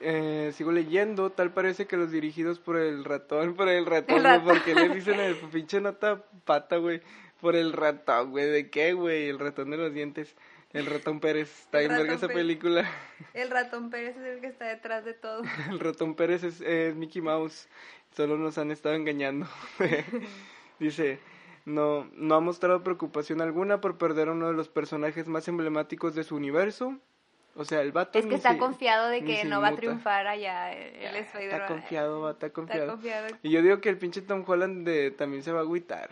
[0.00, 4.40] Eh, sigo leyendo, tal parece que los dirigidos por el ratón, por el ratón, güey,
[4.44, 7.02] porque les dicen el pinche nota pata, güey,
[7.40, 9.28] por el ratón, güey, ¿de qué, güey?
[9.28, 10.36] El ratón de los dientes,
[10.72, 12.36] el ratón Pérez, está en verga esa Pérez.
[12.42, 12.90] película.
[13.34, 15.42] El ratón Pérez es el que está detrás de todo.
[15.70, 17.68] El ratón Pérez es, es Mickey Mouse,
[18.16, 19.46] solo nos han estado engañando.
[20.78, 21.18] Dice,
[21.64, 26.14] no, no ha mostrado preocupación alguna por perder a uno de los personajes más emblemáticos
[26.14, 26.96] de su universo.
[27.56, 30.28] O sea, el vato Es que está se- confiado de que no va a triunfar
[30.28, 31.60] allá el, el Spider-Man.
[31.62, 32.92] Está confiado, va, está Está confiado.
[32.92, 33.26] confiado.
[33.42, 36.10] Y yo digo que el pinche Tom Holland de, también se va a agüitar.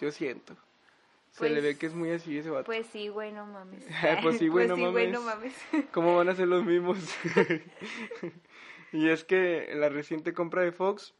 [0.00, 0.54] Yo siento.
[1.30, 2.64] Se le Pues- ve que es muy así ese vato.
[2.66, 3.84] Pues sí, güey, no mames.
[4.22, 5.54] Pues sí, güey, no güey, no mames.
[5.72, 5.86] mames.
[5.92, 6.98] ¿Cómo van a ser los mismos?
[8.92, 11.14] y es que la reciente compra de Fox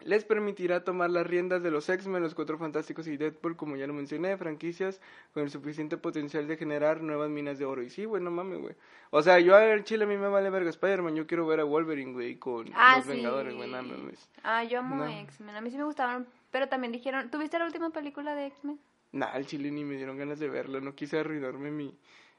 [0.00, 3.86] les permitirá tomar las riendas de los X-Men, los Cuatro Fantásticos y Deadpool, como ya
[3.86, 5.00] lo mencioné, franquicias
[5.32, 7.82] con el suficiente potencial de generar nuevas minas de oro.
[7.82, 8.74] Y sí, güey, no mames, güey.
[9.10, 11.64] O sea, yo al chile a mí me vale verga Spider-Man, yo quiero ver a
[11.64, 13.12] Wolverine, güey, con Ah, los sí.
[13.12, 14.28] Vengadores, güey, no mames.
[14.42, 15.06] Ah, yo amo No.
[15.08, 15.56] X-Men.
[15.56, 18.78] A mí sí me gustaban, pero también dijeron, ¿tuviste la última película de X-Men?
[19.14, 21.96] Nah, al chile ni me dieron ganas de verla, no quise arruinarme mi,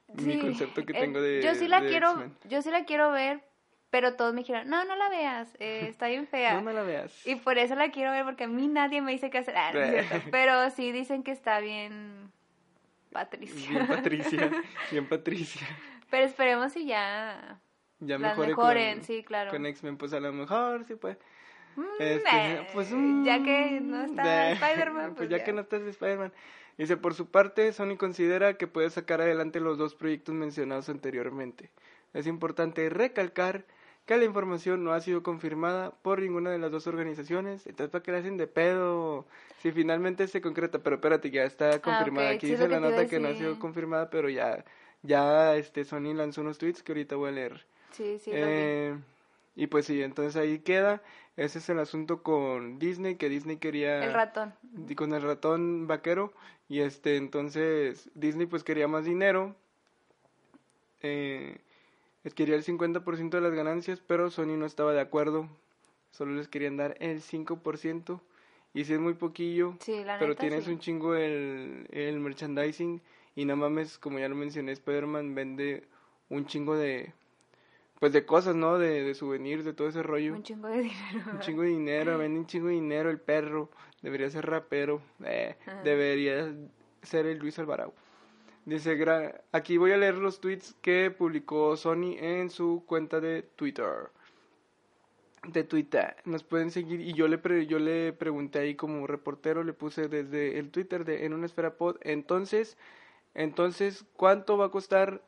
[0.10, 3.40] mi concepto que eh, tengo de Yo sí la quiero, yo sí la quiero ver,
[3.90, 6.56] pero todos me dijeron, no, no la veas, eh, está bien fea.
[6.56, 7.26] No me la veas.
[7.26, 9.56] Y por eso la quiero ver, porque a mí nadie me dice qué hacer.
[9.56, 9.80] Ah, no.
[10.32, 12.30] Pero sí dicen que está bien
[13.14, 13.70] Patricia.
[13.70, 14.52] Bien Patricia,
[14.92, 15.66] bien Patricia.
[16.10, 17.62] Pero esperemos si ya
[18.02, 19.50] Ya las mejore mejoren, con, sí, claro.
[19.50, 21.18] con X-Men, pues a lo mejor sí pues.
[21.78, 25.54] Mm, Este, eh, pues ya que mm, no está de- Spider-Man, pues pues, ya, que
[25.54, 26.34] no está Spider-Man.
[26.78, 31.70] Dice, por su parte, Sony considera que puede sacar adelante los dos proyectos mencionados anteriormente.
[32.14, 33.66] Es importante recalcar
[34.06, 37.66] que la información no ha sido confirmada por ninguna de las dos organizaciones.
[37.66, 39.26] Entonces, ¿para qué la hacen de pedo?
[39.62, 42.30] Si finalmente se concreta, pero espérate, ya está confirmada.
[42.30, 44.64] Ah, ok, Aquí sí, dice la nota que no ha sido confirmada, pero ya,
[45.02, 47.66] ya este Sony lanzó unos tweets que ahorita voy a leer.
[47.92, 49.15] Sí, sí, lo vi.
[49.56, 51.02] Y pues sí, entonces ahí queda.
[51.38, 54.04] Ese es el asunto con Disney, que Disney quería...
[54.04, 54.54] El ratón.
[54.96, 56.34] con el ratón vaquero.
[56.70, 59.56] Y este, entonces Disney pues quería más dinero.
[61.02, 61.58] Eh,
[62.36, 65.48] quería el 50% de las ganancias, pero Sony no estaba de acuerdo.
[66.12, 68.20] Solo les querían dar el 5%.
[68.74, 70.72] Y si es muy poquillo, Sí, la pero neta, tienes sí.
[70.72, 73.02] un chingo el, el merchandising.
[73.36, 75.84] Y no mames, como ya lo mencioné, Spider-Man vende
[76.30, 77.14] un chingo de...
[78.00, 78.78] Pues de cosas, ¿no?
[78.78, 80.34] De, de souvenirs, de todo ese rollo.
[80.34, 81.32] Un chingo de dinero.
[81.32, 83.70] Un chingo de dinero, vende un chingo de dinero el perro.
[84.02, 85.02] Debería ser rapero.
[85.24, 86.54] eh, debería
[87.02, 87.94] ser el Luis Alvarado.
[88.66, 93.44] Dice, gra- aquí voy a leer los tweets que publicó Sony en su cuenta de
[93.44, 94.10] Twitter.
[95.48, 96.16] De Twitter.
[96.26, 97.00] Nos pueden seguir.
[97.02, 101.06] Y yo le, pre- yo le pregunté ahí como reportero, le puse desde el Twitter
[101.06, 101.98] de En una esfera pod.
[102.02, 102.78] Entonces,
[103.36, 105.22] entonces, ¿cuánto va a costar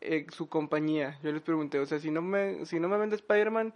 [0.00, 1.18] eh, su compañía?
[1.22, 3.72] Yo les pregunté, o sea, si no me, si no me vende Spider-Man,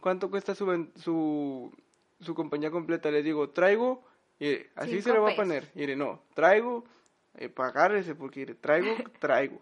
[0.00, 1.72] ¿cuánto cuesta su, su,
[2.20, 3.10] su compañía completa?
[3.10, 4.02] Les digo, traigo,
[4.38, 5.70] y así se le va a poner.
[5.74, 6.84] Mire, no, traigo,
[7.36, 9.60] eh, pagárrese, porque mire, traigo, traigo.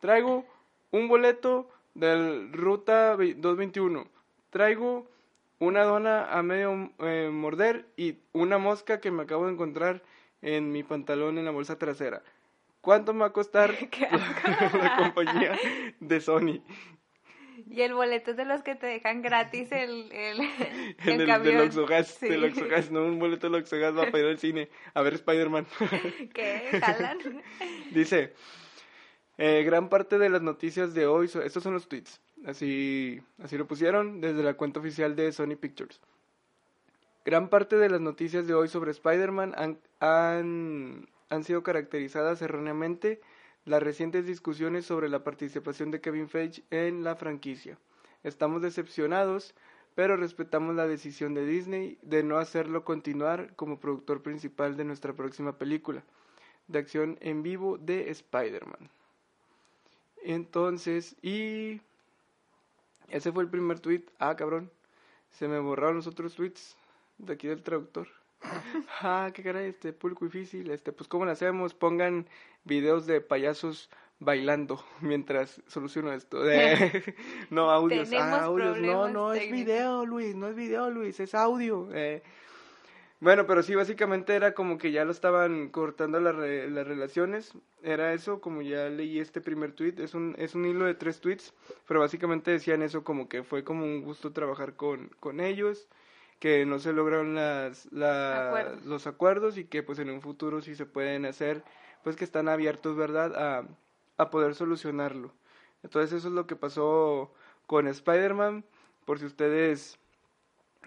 [0.00, 0.44] Traigo
[0.90, 4.06] un boleto del Ruta ve- 221.
[4.50, 5.06] Traigo
[5.58, 10.02] una dona a medio eh, morder y una mosca que me acabo de encontrar
[10.42, 12.22] en mi pantalón en la bolsa trasera.
[12.82, 13.70] ¿Cuánto me va a costar
[14.10, 15.58] la, la compañía
[16.00, 16.62] de Sony?
[17.70, 20.40] Y el boleto es de los que te dejan gratis el, el,
[21.06, 21.56] el, En el, camión.
[21.56, 22.28] del Oxogas, Sí.
[22.28, 25.66] del Oxogas, no un boleto del Oxogas va para ir al cine a ver Spider-Man.
[26.34, 26.80] ¿Qué?
[26.80, 27.18] ¿Jalan?
[27.92, 28.34] Dice,
[29.38, 33.56] eh, gran parte de las noticias de hoy, so- estos son los tweets, así, así
[33.56, 36.00] lo pusieron desde la cuenta oficial de Sony Pictures.
[37.24, 43.18] Gran parte de las noticias de hoy sobre Spider-Man han, han, han sido caracterizadas erróneamente
[43.64, 47.78] las recientes discusiones sobre la participación de Kevin Feige en la franquicia.
[48.22, 49.54] Estamos decepcionados,
[49.94, 55.14] pero respetamos la decisión de Disney de no hacerlo continuar como productor principal de nuestra
[55.14, 56.04] próxima película
[56.68, 58.90] de acción en vivo de Spider-Man.
[60.24, 61.80] Entonces, y
[63.08, 64.04] ese fue el primer tweet.
[64.18, 64.70] Ah, cabrón.
[65.30, 66.76] Se me borraron los otros tweets
[67.16, 68.21] de aquí del traductor.
[69.00, 70.70] Ah, qué caray, este público difícil.
[70.70, 71.74] Este, pues cómo lo hacemos?
[71.74, 72.26] Pongan
[72.64, 76.48] videos de payasos bailando mientras soluciono esto.
[76.50, 77.14] Eh,
[77.50, 78.12] no, audios.
[78.12, 78.78] Ah, audios.
[78.78, 81.88] No, no es video, Luis, no es video, Luis, es audio.
[81.92, 82.22] Eh,
[83.20, 87.52] bueno, pero sí, básicamente era como que ya lo estaban cortando las re- las relaciones.
[87.84, 89.94] Era eso, como ya leí este primer tweet.
[89.98, 91.54] Es un, es un hilo de tres tweets,
[91.86, 95.86] pero básicamente decían eso como que fue como un gusto trabajar con, con ellos,
[96.42, 98.84] que no se lograron las, Acuerdos.
[98.84, 101.62] los acuerdos y que pues en un futuro sí se pueden hacer,
[102.02, 103.64] pues que están abiertos, ¿verdad?, a,
[104.16, 105.32] a poder solucionarlo.
[105.84, 107.32] Entonces eso es lo que pasó
[107.68, 108.64] con Spider-Man.
[109.04, 110.00] Por si ustedes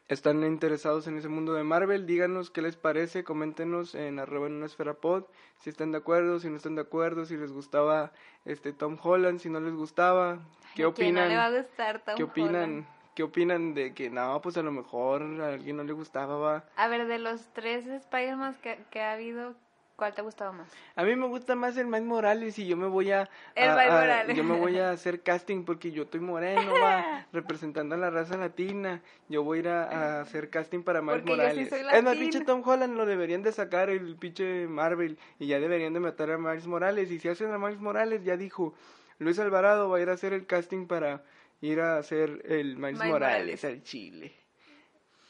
[0.09, 4.55] están interesados en ese mundo de Marvel, díganos qué les parece, coméntenos en arroba en
[4.55, 5.23] una esfera pod,
[5.61, 8.11] si están de acuerdo, si no están de acuerdo, si les gustaba
[8.43, 10.39] este Tom Holland, si no les gustaba,
[10.75, 12.94] qué ¿A quién no opinan, le va a gustar Tom qué opinan, Holland?
[13.15, 16.63] Qué opinan de que no, pues a lo mejor a alguien no le gustaba, va.
[16.75, 19.56] A ver, de los tres Spider-Man que, que ha habido,
[19.95, 20.67] ¿cuál te ha gustado más?
[20.97, 23.75] A mí me gusta más el Miles Morales y yo me voy a, El a-
[23.75, 24.36] Miles a- Morales.
[24.38, 28.36] yo me voy a hacer casting porque yo estoy moreno, va, representando a la raza
[28.36, 29.01] latina.
[29.30, 29.84] Yo voy a ir a,
[30.17, 31.69] a hacer casting para Miles Porque yo sí Morales.
[31.69, 35.60] soy es más, pinche Tom Holland lo deberían de sacar el pinche Marvel y ya
[35.62, 37.10] deberían de matar a Miles Morales.
[37.12, 38.73] Y si hacen a Miles Morales, ya dijo,
[39.19, 41.23] Luis Alvarado va a ir a hacer el casting para
[41.65, 43.65] ir a hacer el Miles, Miles Morales, Morales.
[43.65, 44.34] al Chile.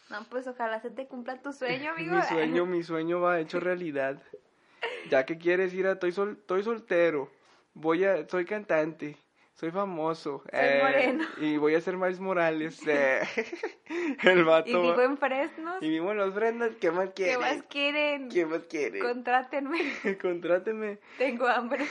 [0.10, 2.16] No, pues ojalá se te cumpla tu sueño, amigo.
[2.16, 4.22] Mi sueño, mi sueño va hecho realidad.
[5.10, 7.32] Ya que quieres ir a estoy sol, estoy soltero,
[7.74, 9.18] voy a soy cantante,
[9.54, 11.26] soy famoso, Soy moreno.
[11.38, 12.82] y voy a ser Miles Morales.
[12.88, 13.22] eh.
[14.24, 14.70] El vato.
[14.70, 15.82] Y vivo en Fresnos.
[15.82, 17.40] y vivo en los Brendas, ¿qué más ¿Qué quieren?
[17.40, 18.30] más quieren?
[18.30, 19.02] ¿Qué más quieren?
[19.02, 19.80] Contrátenme.
[20.22, 21.00] Contráteme.
[21.18, 21.86] Tengo hambre.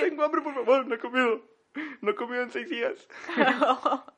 [0.00, 1.40] Tengo hambre, por favor, no he comido.
[2.02, 3.08] No he comido en seis días.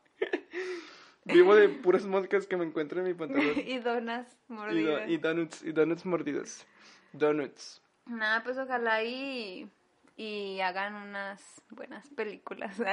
[1.26, 3.54] Vivo de puras moscas que me encuentro en mi pantalón.
[3.66, 5.08] y donas Y, do- mordidas.
[5.08, 6.66] y donuts, y donuts mordidos.
[7.12, 7.80] Donuts.
[8.06, 9.70] Nada, pues ojalá y,
[10.16, 12.78] y hagan unas buenas películas.
[12.78, 12.88] No,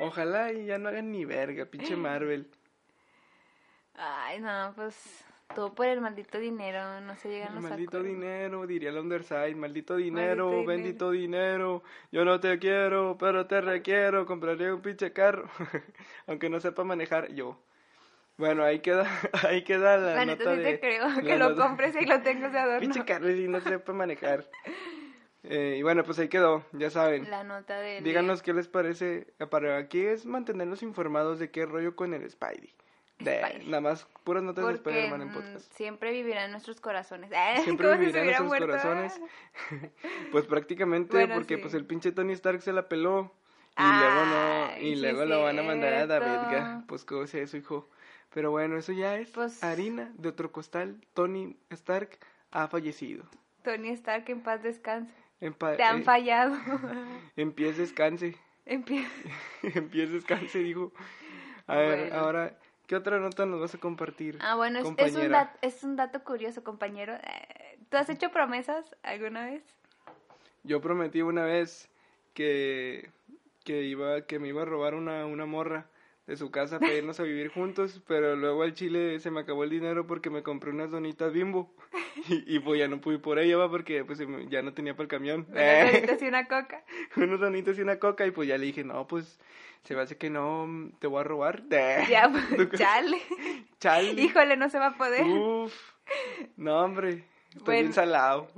[0.00, 2.50] ojalá y ya no hagan ni verga, pinche Marvel.
[3.94, 5.24] Ay, no, pues
[5.54, 8.08] todo por el maldito dinero, no se llegan los Maldito acuerdos.
[8.20, 13.60] dinero, diría el Underside, maldito dinero, Maldito bendito dinero, yo no te quiero, pero te
[13.60, 15.48] requiero, compraría un pinche carro,
[16.26, 17.58] aunque no sepa manejar yo.
[18.38, 19.06] Bueno, ahí queda,
[19.46, 20.72] ahí queda la neta nota sí de...
[20.72, 22.80] te creo, que lo nota- compres y lo tengas de adorno.
[22.80, 24.44] Pinche carro y no sepa manejar.
[25.44, 27.28] Eh, y bueno, pues ahí quedó, ya saben.
[27.28, 29.26] La nota del Díganos qué les parece.
[29.40, 32.72] eh, Para aquí es mantenerlos informados de qué rollo con el Spidey.
[33.24, 33.62] De.
[33.66, 35.72] Nada más puras notas de Spider-Man en mm, podcast.
[35.72, 37.30] siempre vivirá en nuestros corazones.
[37.64, 38.66] Siempre Como si vivirá en nuestros muerto.
[38.66, 39.20] corazones.
[40.32, 41.60] Pues prácticamente Bueno, porque sí.
[41.62, 43.32] pues el pinche Tony Stark se la peló.
[43.76, 46.20] Y luego no, y luego lo van a mandar a cierto.
[46.24, 46.84] verga.
[46.86, 47.88] Pues cómo sea eso, hijo.
[48.34, 50.96] Pero bueno, eso ya es Pues- harina de otro costal.
[51.14, 52.18] Tony Stark
[52.50, 53.24] ha fallecido.
[53.62, 55.12] Tony Stark, en paz descanse.
[55.40, 56.56] En, pa- Te han eh, fallado.
[57.36, 58.36] en pies descanse.
[58.66, 59.10] Empieza.
[59.62, 60.92] en pies descanse, dijo.
[61.66, 62.56] A ver, ahora,
[62.92, 64.36] ¿qué otra nota nos vas a compartir?
[64.42, 67.14] Ah, bueno, es, es, un dat- es un dato curioso, compañero.
[67.14, 69.62] Eh, ¿Tú has hecho promesas alguna vez?
[70.62, 71.88] Yo prometí una vez
[72.34, 73.08] que,
[73.64, 75.86] que iba, que me iba a robar una, una morra
[76.26, 79.64] de su casa para irnos a vivir juntos, pero luego al Chile se me acabó
[79.64, 81.74] el dinero porque me compré unas donitas bimbo
[82.28, 85.02] y, y pues ya no pude por ella, va, porque pues ya no tenía para
[85.04, 85.46] el camión.
[85.50, 86.84] Unas donitas y una coca.
[87.16, 89.40] unos donitos y una coca y pues ya le dije, no, pues
[89.82, 91.64] se me hace que no, te voy a robar.
[92.08, 93.18] Ya, pues, chale.
[93.80, 94.12] Chale.
[94.22, 95.24] Híjole, no se va a poder.
[95.26, 95.74] Uf,
[96.56, 97.80] no hombre, estoy Bueno.
[97.80, 98.48] bien salado.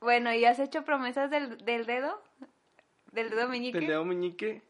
[0.00, 2.22] Bueno, ¿y has hecho promesas del, del dedo?
[3.10, 3.78] ¿Del dedo meñique?
[3.78, 4.62] ¿Del dedo meñique?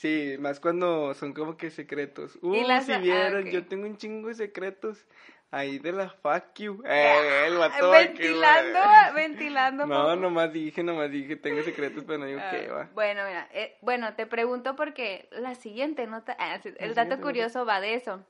[0.00, 2.38] Sí, más cuando son como que secretos.
[2.40, 5.04] Uh, las- si ah, vieron, yo tengo un chingo de secretos.
[5.50, 6.82] Ahí de la fuck you.
[6.86, 9.28] Eh, el vato aquí, ventilando, güey.
[9.28, 9.86] ventilando.
[9.86, 10.16] No, poco.
[10.16, 12.88] nomás dije, nomás dije, tengo secretos, pero no digo Ah, qué, va.
[12.94, 17.22] Bueno, mira, eh, bueno, te pregunto porque la siguiente nota, ah, el dato nota.
[17.22, 18.24] curioso va de eso.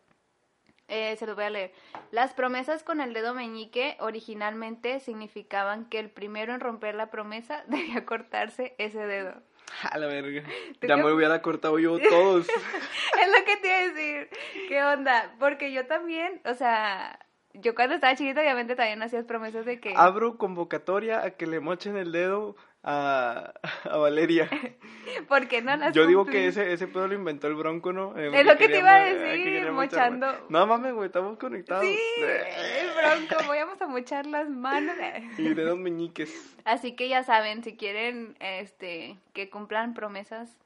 [0.89, 1.73] Eh, se lo voy a leer.
[2.11, 7.63] Las promesas con el dedo meñique originalmente significaban que el primero en romper la promesa
[7.69, 9.41] debía cortarse ese dedo.
[9.91, 10.43] A la verga.
[10.81, 12.49] ¿Tú Ya qué- me hubiera cortado yo todos.
[12.49, 14.29] es lo que te iba a decir.
[14.69, 15.35] ¿Qué onda?
[15.39, 17.19] Porque yo también, o sea,
[17.55, 19.93] yo cuando estaba chiquita obviamente también hacías promesas de que...
[19.97, 23.53] Abro convocatoria a que le mochen el dedo a,
[23.85, 24.49] a Valeria.
[25.29, 26.41] ¿Por qué no las Yo digo cumplí?
[26.41, 28.17] que ese, ese pedo lo inventó el bronco, ¿no?
[28.17, 30.47] Eh, Es lo porque que te iba a eh, decir, mochando.
[30.49, 31.85] No mames, güey, estamos conectados.
[31.85, 34.97] Sí, el bronco, voy a mochar las manos.
[35.39, 36.57] Y dedos meñiques.
[36.65, 40.57] Así que ya saben, si quieren este que cumplan promesas,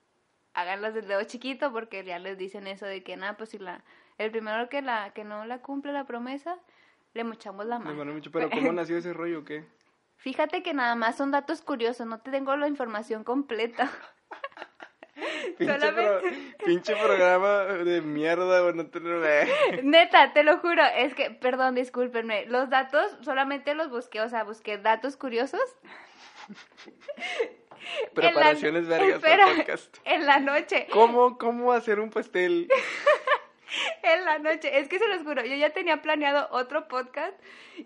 [0.53, 3.83] háganlas del dedo chiquito porque ya les dicen eso de que nada, pues si la
[4.18, 6.57] el primero que la que no la cumple la promesa,
[7.14, 8.05] le mochamos la mano.
[8.12, 9.64] mucho, pero ¿cómo nació ese rollo o qué?
[10.25, 13.91] Fíjate que nada más son datos curiosos, no te tengo la información completa.
[15.59, 19.20] Pinche, Solamente- pro- pinche programa de mierda, güey, no te lo
[19.83, 24.45] Neta, te lo juro, es que, perdón, discúlpenme, los datos solamente los busqué, o sea,
[24.45, 25.61] busqué datos curiosos.
[28.14, 29.97] Preparaciones la, vergas espera, para podcast.
[30.05, 30.87] En la noche.
[30.91, 32.66] ¿Cómo, ¿Cómo hacer un pastel?
[34.03, 34.79] en la noche.
[34.79, 37.35] Es que se los juro, yo ya tenía planeado otro podcast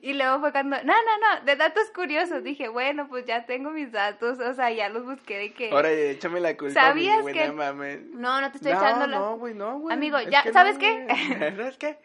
[0.02, 2.42] y luego fue cuando, no, no, no, de datos curiosos.
[2.42, 5.70] Dije, bueno, pues ya tengo mis datos, o sea, ya los busqué de que...
[5.70, 6.74] Ahora échame la culpa.
[6.74, 8.02] ¿Sabías mi que- mames.
[8.12, 9.18] No, no te estoy no, echando la...
[9.18, 9.94] No, güey, no, güey.
[9.94, 11.06] Amigo, Es ya, que ¿sabes no, qué?
[11.56, 11.98] ¿Sabes qué?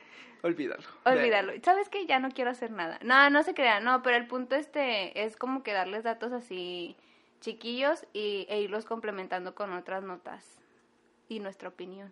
[0.44, 0.84] Olvídalo.
[1.06, 1.54] Olvídalo.
[1.64, 2.06] ¿Sabes qué?
[2.06, 3.00] Ya no quiero hacer nada.
[3.02, 6.98] No, no se crean, no, pero el punto este es como que darles datos así
[7.40, 10.60] chiquillos y, e irlos complementando con otras notas
[11.30, 12.12] y nuestra opinión.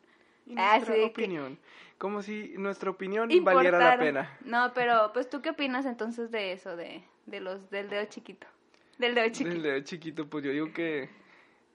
[0.51, 1.57] Y Ah, nuestra que- opinión.
[1.97, 4.37] Como si nuestra opinión valiera la pena.
[4.43, 8.47] No, pero pues tú qué opinas entonces de eso, de, de los del dedo chiquito.
[8.97, 9.61] Del dedo chiquito.
[9.61, 11.09] Desde chiquito, pues yo digo que...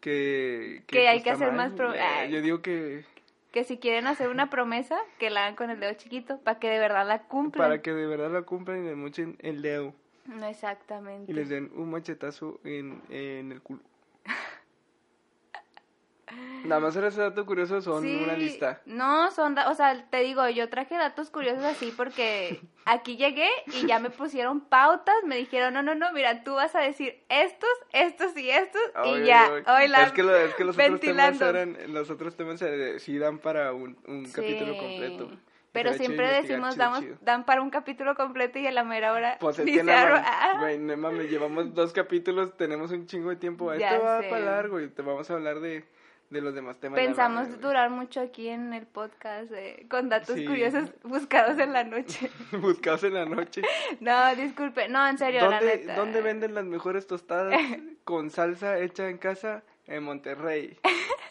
[0.01, 1.69] Que, Que hay pues, que está hacer mal.
[1.71, 2.31] más pro- Eh, Ay.
[2.33, 3.05] Yo digo que
[3.53, 6.69] Que si quieren hacer una promesa, que la hagan con el dedo chiquito, para que
[6.71, 7.69] de verdad la cumplan.
[7.69, 9.95] para que de verdad la cumplan y le mochen el dedo.
[10.27, 11.31] No, exactamente.
[11.31, 13.81] Y les den un machetazo en, en el culo.
[16.65, 18.81] Nada más era ese dato curioso, son Sí, una lista.
[18.87, 23.87] No, son, o sea, te digo, yo traje datos curiosos así porque aquí llegué y
[23.87, 27.69] ya me pusieron pautas, me dijeron, no, no, no, mira, tú vas a decir estos,
[27.93, 29.63] estos y estos y ya, ay.
[29.85, 31.47] hoy la es que, lo- es que los otros temas ventilando.
[31.49, 35.31] eran, los otros temas se, sí dan para un, un capítulo Sí, completo.
[35.73, 37.17] Pero siempre decimos, chido, damos, chido.
[37.21, 40.59] dan para un capítulo completo y a la mera hora Pues es que nada Ah,
[40.59, 43.71] güey, no mames, llevamos dos capítulos, tenemos un chingo de tiempo.
[43.79, 44.29] Ya Esto va sé.
[44.31, 45.85] para largo y te vamos a hablar de,
[46.31, 46.99] de los demás temas.
[46.99, 50.45] Pensamos durar mucho aquí en el podcast eh, con datos Sí.
[50.45, 52.31] curiosos buscados en la noche.
[52.53, 53.63] Buscados en la noche.
[54.01, 55.95] No, disculpe, no, en serio, la ¿Dónde, neta.
[55.97, 57.59] ¿Dónde venden las mejores tostadas
[58.05, 59.63] con salsa hecha en casa?
[59.87, 60.77] En Monterrey.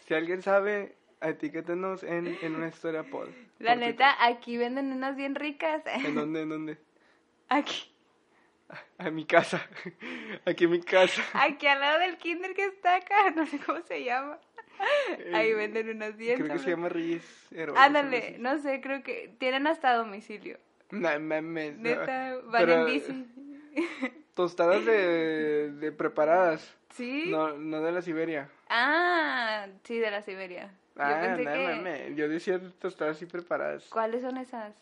[0.06, 3.28] Si alguien sabe, etiquétenos en, en una historia pod.
[3.58, 5.82] La neta, aquí venden unas bien ricas.
[5.86, 6.40] ¿En dónde?
[6.42, 6.78] ¿En dónde?
[7.50, 7.92] Aquí.
[8.98, 9.64] A mi casa.
[10.46, 11.22] Aquí en mi casa.
[11.34, 14.38] Aquí al lado del kinder que está acá, no sé cómo se llama.
[15.34, 16.38] Ahí venden unas bien.
[16.38, 17.24] Creo que se llama Reyes
[17.76, 20.58] Ándale, no sé, creo que tienen hasta domicilio.
[20.90, 21.76] No mames.
[21.76, 21.82] no.
[21.82, 23.26] Neta, van Pero, en bici.
[24.34, 26.74] Tostadas de, de preparadas.
[26.90, 27.24] ¿Sí?
[27.28, 28.48] No, no de la Siberia.
[28.68, 30.70] Ah, sí, de la Siberia.
[30.96, 31.58] Yo Ah, pensé no que...
[31.74, 32.16] mames.
[32.16, 33.84] Yo decía tostadas así preparadas.
[33.88, 34.74] ¿Cuáles son esas?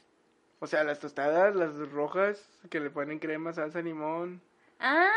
[0.61, 4.41] O sea, las tostadas, las rojas, que le ponen crema, salsa, limón.
[4.81, 5.09] Ah,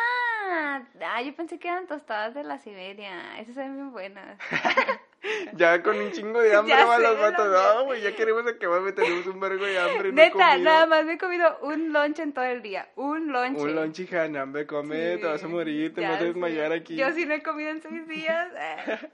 [0.49, 3.39] ah, yo pensé que eran tostadas de la Siberia.
[3.39, 4.37] Esas son bien buenas.
[5.53, 7.47] Ya con un chingo de hambre Ya van los vatos.
[7.47, 10.11] No, güey, ya queremos acabar, tenemos un vergo de hambre.
[10.11, 12.87] Neta, nada más me he comido un lunch en todo el día.
[12.95, 13.57] Un lunch.
[13.57, 16.95] Un lunch hija, no, come, te vas a morir, te vas a desmayar aquí.
[16.95, 18.47] Yo sí no he comido en seis días.
[18.57, 19.09] eh.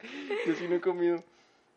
[0.45, 1.23] Yo sí no he comido.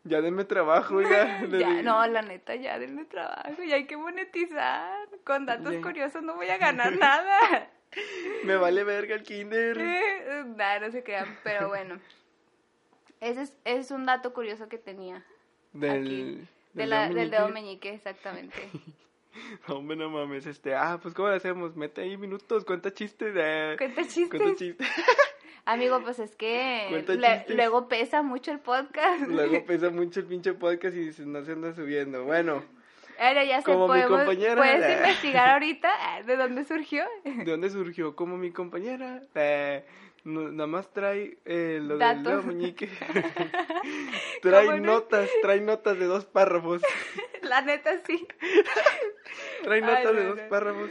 [0.03, 3.63] Ya denme trabajo, Ya, di- no, la neta, ya denme trabajo.
[3.65, 5.07] Ya hay que monetizar.
[5.25, 5.81] Con datos Ya.
[5.81, 7.69] curiosos no voy a ganar nada.
[8.43, 9.77] Me vale verga el kinder.
[10.57, 11.37] Nah, no se crean.
[11.43, 11.99] Pero bueno.
[13.19, 15.23] Ese es, ese es un dato curioso que tenía.
[15.73, 16.23] Del, aquí.
[16.23, 17.93] De del la- dedo del dedo meñique.
[17.93, 18.55] exactamente.
[19.67, 21.75] Hombre, no mames, este, ah, pues ¿cómo lo hacemos?
[21.75, 23.33] Mete ahí minutos, cuenta chistes.
[23.37, 23.75] eh.
[23.77, 24.29] Cuenta chistes.
[24.29, 24.87] Cuenta chistes.
[25.65, 29.27] Amigo, pues es que le- luego pesa mucho el podcast.
[29.27, 32.23] Luego pesa mucho el pinche podcast y no se anda subiendo.
[32.23, 32.63] Bueno,
[33.19, 34.55] Ahora ya sé, Como mi compañera.
[34.55, 37.05] puedes investigar ahorita ah, de dónde surgió.
[37.25, 38.15] ¿de dónde surgió?
[38.15, 39.21] Como mi compañera.
[39.35, 39.85] Eh,
[40.23, 42.23] no- nada más trae eh, lo del Datos.
[42.23, 42.89] dedo meñique.
[44.41, 46.81] trae notas, trae notas de dos párrafos.
[47.41, 48.27] La neta sí.
[49.63, 50.89] Trae Ay, notas de no, dos párrafos.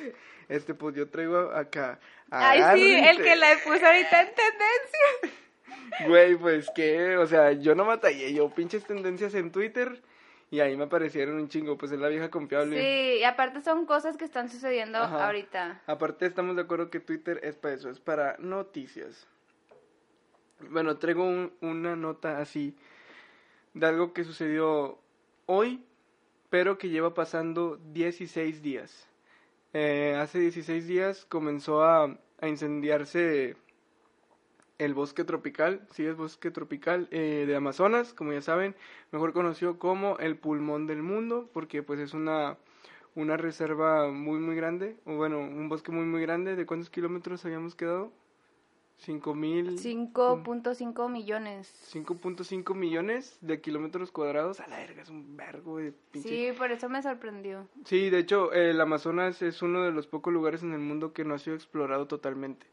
[0.49, 1.99] Este, pues yo traigo acá.
[2.31, 5.39] Ay, sí, el que la puso ahorita en tendencia.
[6.07, 10.01] Güey, pues que, o sea, yo no batallé, yo pinches tendencias en Twitter
[10.51, 12.81] y ahí me aparecieron un chingo, pues es la vieja confiable.
[12.81, 15.27] Sí, y aparte son cosas que están sucediendo Ajá.
[15.27, 15.83] ahorita.
[15.87, 19.27] Aparte estamos de acuerdo que Twitter es para eso, es para noticias.
[20.71, 22.75] Bueno, traigo un- una nota así
[23.75, 24.99] de algo que sucedió
[25.47, 25.83] hoy,
[26.49, 29.07] pero que lleva pasando 16 días.
[29.75, 33.57] Eh, hace 16 días comenzó a, a incendiarse
[34.79, 38.75] el bosque tropical, sí es bosque tropical eh, de Amazonas, como ya saben,
[39.13, 42.59] mejor conocido como el pulmón del mundo, porque pues es una,
[43.15, 47.45] una reserva muy muy grande, o bueno, un bosque muy muy grande, ¿de cuántos kilómetros
[47.45, 48.13] habíamos quedado?
[48.99, 49.79] Cinco mil...
[49.79, 51.71] 5.5 millones.
[51.93, 56.29] 5.5 millones de kilómetros cuadrados, a la verga, es un vergo de pinche...
[56.29, 57.69] Sí, por eso me sorprendió.
[57.85, 61.25] Sí, de hecho, el Amazonas es uno de los pocos lugares en el mundo que
[61.25, 62.67] no ha sido explorado totalmente.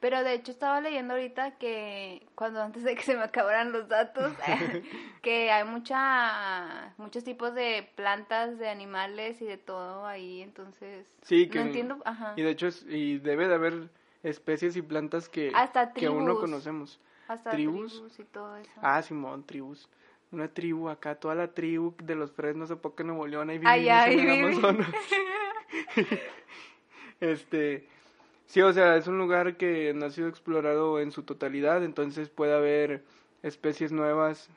[0.00, 3.86] Pero de hecho estaba leyendo ahorita que cuando antes de que se me acabaran los
[3.88, 4.32] datos,
[5.22, 11.48] que hay mucha muchos tipos de plantas, de animales y de todo ahí, entonces Sí,
[11.48, 12.32] que no entiendo, ajá.
[12.36, 13.90] Y de hecho, es, y debe de haber
[14.22, 16.40] especies y plantas que, Hasta que aún no tribus.
[16.40, 17.00] conocemos.
[17.28, 17.92] Hasta tribus.
[17.92, 18.70] tribus y todo eso.
[18.82, 19.86] Ah, Simón, tribus.
[20.32, 23.80] una tribu acá, toda la tribu de los fresnos de Poca Nuevo León, ahí Ay,
[23.82, 24.44] vivimos ay, en el.
[24.44, 24.88] Amazonas.
[27.20, 27.86] este,
[28.50, 32.28] sí, o sea, es un lugar que no ha sido explorado en su totalidad, entonces
[32.28, 33.02] puede haber
[33.42, 34.48] especies nuevas,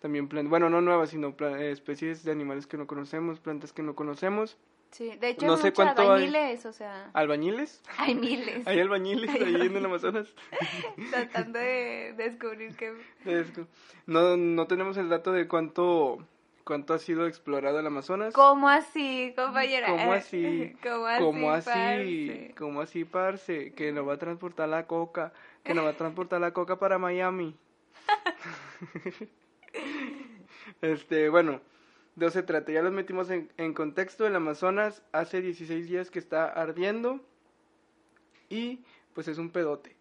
[0.00, 3.94] también plan- bueno, no nuevas, sino especies de animales que no conocemos, plantas que no
[3.94, 4.56] conocemos,
[4.92, 6.08] Sí, de hecho, No hay sé cuánto hay.
[6.08, 8.66] albañiles, o sea, albañiles, hay miles.
[8.66, 10.28] hay albañiles ahí en el Amazonas.
[11.10, 12.94] Tratando de descubrir que...
[13.24, 13.66] Es que
[14.06, 16.18] No, no tenemos el dato de cuánto,
[16.66, 18.34] cuánto ha sido explorado el Amazonas.
[18.34, 19.86] ¿Cómo así, compañera?
[19.86, 20.76] ¿Cómo así?
[20.82, 21.24] ¿Cómo así?
[21.24, 21.70] ¿Cómo así?
[21.70, 22.54] parce?
[22.58, 23.72] ¿Cómo así, parce?
[23.72, 25.32] Que nos va a transportar la coca.
[25.62, 27.56] Que nos va a transportar la coca para Miami.
[30.82, 31.60] este, bueno,
[32.16, 32.72] de eso se trata.
[32.72, 34.26] Ya los metimos en, en contexto.
[34.26, 37.20] El Amazonas hace 16 días que está ardiendo.
[38.50, 38.80] Y
[39.14, 39.94] pues es un pedote.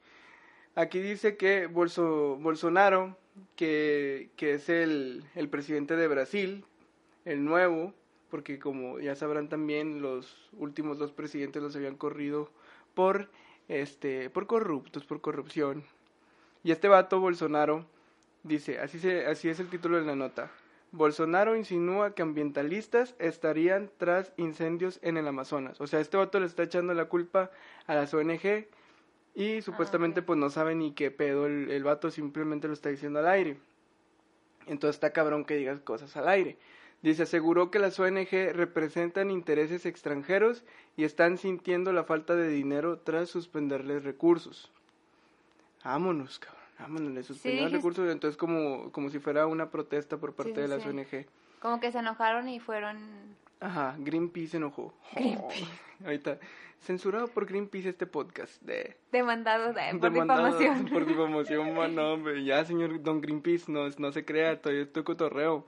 [0.74, 3.16] Aquí dice que Bolso, Bolsonaro,
[3.56, 6.66] que, que es el, el presidente de Brasil,
[7.26, 7.94] el nuevo,
[8.30, 12.50] porque como ya sabrán también los últimos dos presidentes los habían corrido
[12.94, 13.30] por
[13.68, 15.84] este por corruptos, por corrupción.
[16.64, 17.86] Y este vato Bolsonaro
[18.44, 20.52] dice, así se así es el título de la nota.
[20.92, 25.82] Bolsonaro insinúa que ambientalistas estarían tras incendios en el Amazonas.
[25.82, 27.52] O sea, este vato le está echando la culpa
[27.86, 28.66] a las ONG
[29.36, 30.26] y supuestamente ok.
[30.28, 33.58] pues no sabe ni qué pedo el, el vato, simplemente lo está diciendo al aire.
[34.68, 36.58] Entonces está cabrón que digas cosas al aire.
[37.02, 40.64] Dice, aseguró que las ONG representan intereses extranjeros
[40.98, 44.72] y están sintiendo la falta de dinero tras suspenderles recursos.
[45.84, 46.62] Vámonos, cabrón.
[46.80, 48.12] Vámonos, le suspendieron dijiste- recursos.
[48.12, 50.90] Entonces como, como si fuera una protesta por parte sí, de las sí.
[50.90, 51.26] ONG.
[51.66, 52.95] Como que se enojaron y fueron...
[53.59, 54.93] Ajá, Greenpeace se enojó.
[55.16, 55.66] Greenpeace.
[56.05, 56.38] ahorita,
[56.80, 58.61] censurado por Greenpeace este podcast.
[58.61, 60.86] De, Demandados eh, por difamación.
[60.93, 62.43] Por difamación, man, no, hombre.
[62.43, 65.66] Ya, señor Don Greenpeace, no, no se crea, todavía estoy cotorreo.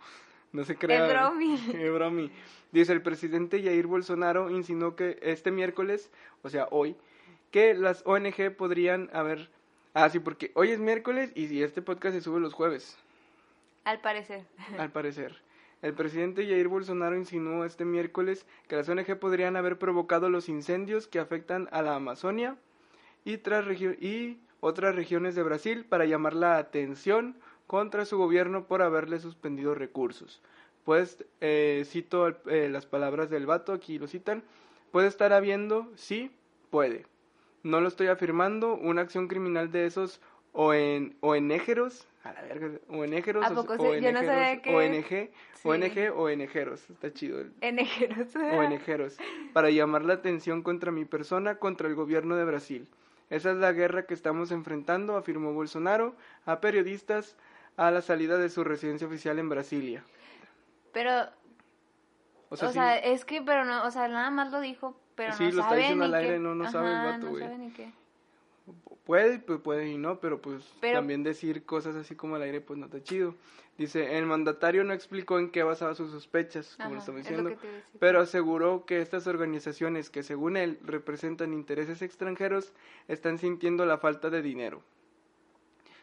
[0.52, 1.04] No se crea.
[1.04, 1.56] Es bromi.
[1.56, 2.32] Es bromi.
[2.72, 6.12] Dice, el presidente Jair Bolsonaro insinuó que este miércoles,
[6.44, 6.96] o sea, hoy,
[7.50, 9.50] que las ONG podrían haber...
[9.96, 13.00] Ah, sí, porque hoy es miércoles y si este podcast se sube los jueves
[13.84, 14.46] Al parecer.
[14.78, 15.47] al parecer.
[15.82, 21.08] El presidente Jair Bolsonaro insinuó este miércoles que las ONG podrían haber provocado los incendios
[21.08, 22.58] que afectan a la Amazonia
[23.24, 27.36] y, tras y otras regiones de Brasil para llamar la atención
[27.68, 30.42] contra su gobierno por haberle suspendido recursos.
[30.84, 34.44] Pues, eh, cito eh, las palabras del vato, aquí lo citan,
[34.92, 36.32] puede estar habiendo, sí,
[36.72, 37.06] puede.
[37.64, 40.22] No lo estoy afirmando, una acción criminal de esos
[40.54, 44.02] ON, ONGeros, a la verga, ONGeros, ¿A poco sí?
[44.02, 45.68] Yo no sabía que- ONG, Sí.
[45.68, 47.52] ONG, ONGeros, está chido el.
[48.54, 49.18] ONGeros,
[49.54, 52.88] para llamar la atención contra mi persona, contra el gobierno de Brasil.
[53.30, 56.16] Esa es la guerra que estamos enfrentando, afirmó Bolsonaro
[56.46, 57.36] a periodistas
[57.76, 60.04] a la salida de su residencia oficial en Brasilia.
[60.94, 61.12] Pero,
[62.50, 65.44] O o sea, es que, pero no, o sea, nada más lo dijo, pero Sí,
[65.50, 66.18] no lo está diciendo al qué.
[66.18, 67.44] aire, no- no sabe el Ajá, vato, no güey.
[67.44, 67.92] sabe ni qué.
[69.06, 72.62] Puede, pues puede y no, pero pues Pero- también decir cosas así como al aire,
[72.62, 73.36] pues no está chido.
[73.78, 77.50] Dice, el mandatario no explicó en qué basaba sus sospechas, como lo estamos es lo
[77.50, 77.62] diciendo,
[78.00, 82.74] pero aseguró que estas organizaciones que según él representan intereses extranjeros
[83.08, 84.82] están sintiendo la falta de dinero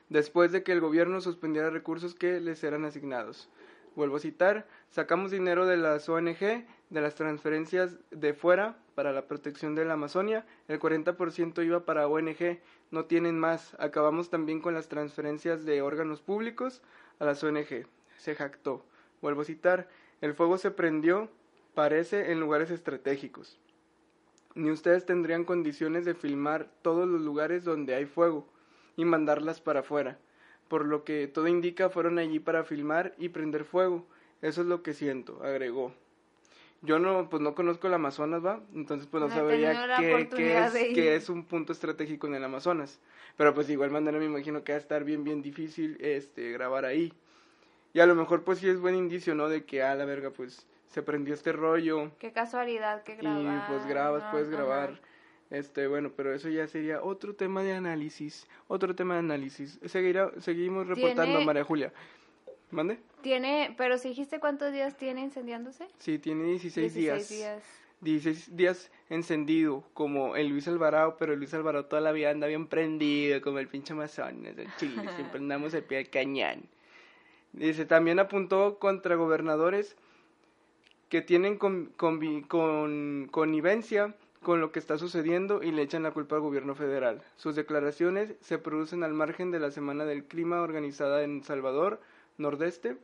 [0.09, 3.49] después de que el gobierno suspendiera recursos que les eran asignados.
[3.97, 9.27] Vuelvo a citar, sacamos dinero de las ONG, de las transferencias de fuera para la
[9.27, 12.61] protección de la Amazonia, el 40% iba para ONG,
[12.93, 13.75] no tienen más.
[13.81, 16.83] Acabamos también con las transferencias de órganos públicos
[17.19, 17.87] a las ONG,
[18.19, 18.85] se jactó.
[19.21, 19.89] Vuelvo a citar,
[20.21, 21.29] el fuego se prendió,
[21.75, 23.59] parece, en lugares estratégicos.
[24.55, 28.47] Ni ustedes tendrían condiciones de filmar todos los lugares donde hay fuego
[28.97, 30.17] y mandarlas para afuera.
[30.69, 34.07] Por lo que todo indica fueron allí para filmar y prender fuego.
[34.43, 35.93] Eso es lo que siento, agregó.
[36.85, 38.61] Yo no, pues no conozco el Amazonas, ¿va?
[38.75, 42.45] Entonces pues no, No sabría qué, qué es, qué es un punto estratégico en el
[42.45, 43.01] Amazonas.
[43.37, 46.53] Pero pues de igual manera me imagino que va a estar bien, bien difícil este,
[46.53, 47.13] grabar ahí.
[47.93, 49.49] Y a lo mejor pues sí es buen indicio, ¿no?
[49.49, 53.67] De que, a la verga, pues se prendió este rollo Qué casualidad que y grabar.
[53.69, 54.31] pues grabas, ¿no?
[54.31, 55.01] puedes grabar.
[55.51, 59.79] Este, bueno, pero eso ya sería otro tema de análisis, otro tema de análisis.
[59.87, 61.93] Seguirá, seguimos reportando Tiene- a María Julia.
[62.75, 62.99] ¿Mande?
[63.23, 65.87] Tiene, pero si dijiste cuántos días tiene incendiándose?
[65.99, 67.29] Sí, tiene 16, 16 días.
[67.31, 67.63] días.
[68.01, 72.47] 16 días encendido, como el Luis Alvarado, pero el Luis Alvarado toda la vida anda
[72.47, 76.65] bien prendido, como el pinche Amazonas del Chile, siempre andamos al pie del cañón.
[77.53, 79.97] Dice, también apuntó contra gobernadores
[81.09, 86.11] que tienen con, convi- con- connivencia con lo que está sucediendo y le echan la
[86.11, 87.23] culpa al gobierno federal.
[87.37, 92.01] Sus declaraciones se producen al margen de la Semana del Clima organizada en Salvador,
[92.37, 92.97] Nordeste,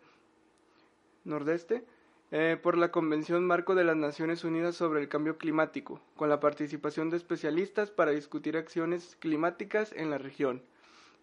[1.25, 1.85] nordeste,
[2.33, 6.41] eh, por la Convención Marco de las Naciones Unidas sobre el Cambio Climático, con la
[6.41, 10.63] participación de especialistas para discutir acciones climáticas en la región.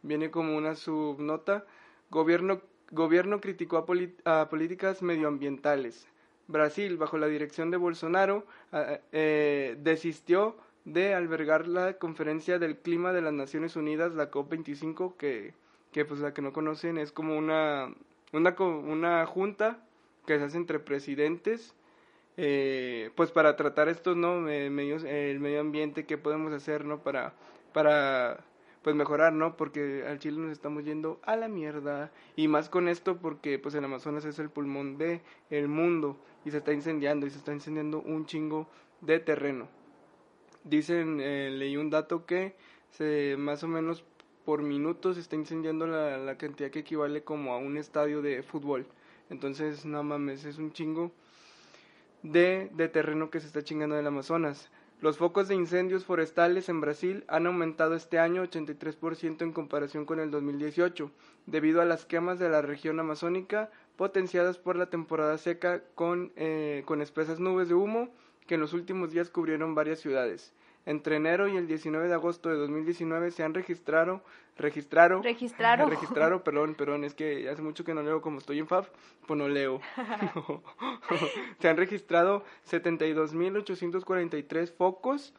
[0.04, 1.66] Viene como una subnota,
[2.10, 3.86] gobierno, gobierno criticó
[4.26, 6.08] a, políticas medioambientales.
[6.48, 8.46] Brasil, bajo la dirección de Bolsonaro,
[9.12, 10.56] eh, desistió
[10.86, 15.54] de albergar la conferencia del clima de las Naciones Unidas, la COP25, que,
[15.92, 17.94] que pues la que no conocen es como una,
[18.34, 19.80] una, una junta
[20.26, 21.74] que se hace entre presidentes,
[22.36, 24.40] eh, pues para tratar estos, ¿no?
[24.42, 27.00] medios, el medio ambiente, qué podemos hacer, ¿no?
[27.00, 27.34] Para,
[27.74, 28.44] para,
[28.88, 29.58] pues mejorar, ¿no?
[29.58, 32.10] Porque al Chile nos estamos yendo a la mierda.
[32.36, 36.52] Y más con esto porque, pues el Amazonas es el pulmón de el mundo y
[36.52, 38.70] se está incendiando y se está incendiando un chingo
[39.02, 39.68] de terreno.
[40.64, 42.56] Dicen, eh, leí un dato que
[42.92, 44.06] se, más o menos
[44.48, 48.44] por minuto se está incendiando la, la cantidad que equivale como a un estadio de
[48.44, 48.86] fútbol.
[49.30, 51.12] Entonces, no mames, es un chingo
[52.24, 54.70] de, de terreno que se está chingando del Amazonas.
[55.02, 60.22] Los focos de incendios forestales en Brasil han aumentado este año 83% en comparación con
[60.22, 61.12] el 2018,
[61.46, 66.84] debido a las quemas de la región amazónica potenciadas por la temporada seca con, eh,
[66.86, 68.08] con espesas nubes de humo
[68.48, 70.54] que en los últimos días cubrieron varias ciudades.
[70.88, 74.22] Entre enero y el 19 de agosto de 2019 se han registrado,
[74.56, 78.68] registraron, registraron, registraron, perdón, perdón, es que hace mucho que no leo como estoy en
[78.68, 78.88] FAF,
[79.26, 79.82] pues no leo.
[81.60, 85.34] se han registrado 72.843 focos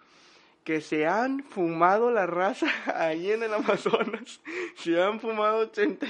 [0.65, 4.43] que se han fumado la raza ahí en el Amazonas.
[4.75, 6.07] Se han fumado 80,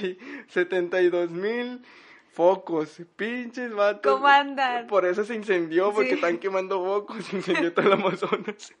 [0.49, 1.81] 72 mil
[2.33, 4.11] focos, pinches vatos.
[4.11, 4.87] ¿Cómo andan?
[4.87, 8.73] Por eso se incendió, porque están quemando focos, se incendió todo el Amazonas.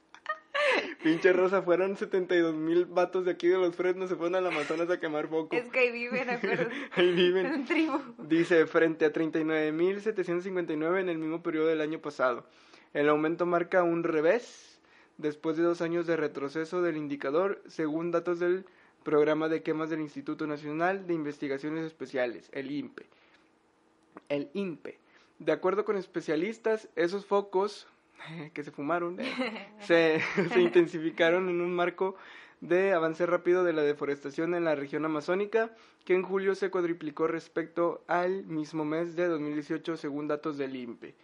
[1.03, 4.89] Pinche Rosa, fueron 72 mil vatos de aquí de los fresnos, se fueron al Amazonas
[4.89, 5.55] a quemar foco.
[5.55, 6.69] Es que ahí viven, acuerdo.
[6.91, 7.45] ahí viven.
[7.45, 7.99] En tribu.
[8.17, 12.45] Dice, frente a 39 mil 759 en el mismo periodo del año pasado.
[12.93, 14.79] El aumento marca un revés
[15.17, 18.65] después de dos años de retroceso del indicador, según datos del
[19.03, 23.05] programa de quemas del Instituto Nacional de Investigaciones Especiales, el INPE.
[24.27, 24.97] El INPE.
[25.39, 27.87] De acuerdo con especialistas, esos focos
[28.53, 29.17] que se fumaron,
[29.81, 30.21] se,
[30.53, 32.15] se intensificaron en un marco
[32.61, 35.71] de avance rápido de la deforestación en la región amazónica,
[36.03, 41.15] que en julio se cuadriplicó respecto al mismo mes de 2018 según datos del INPE.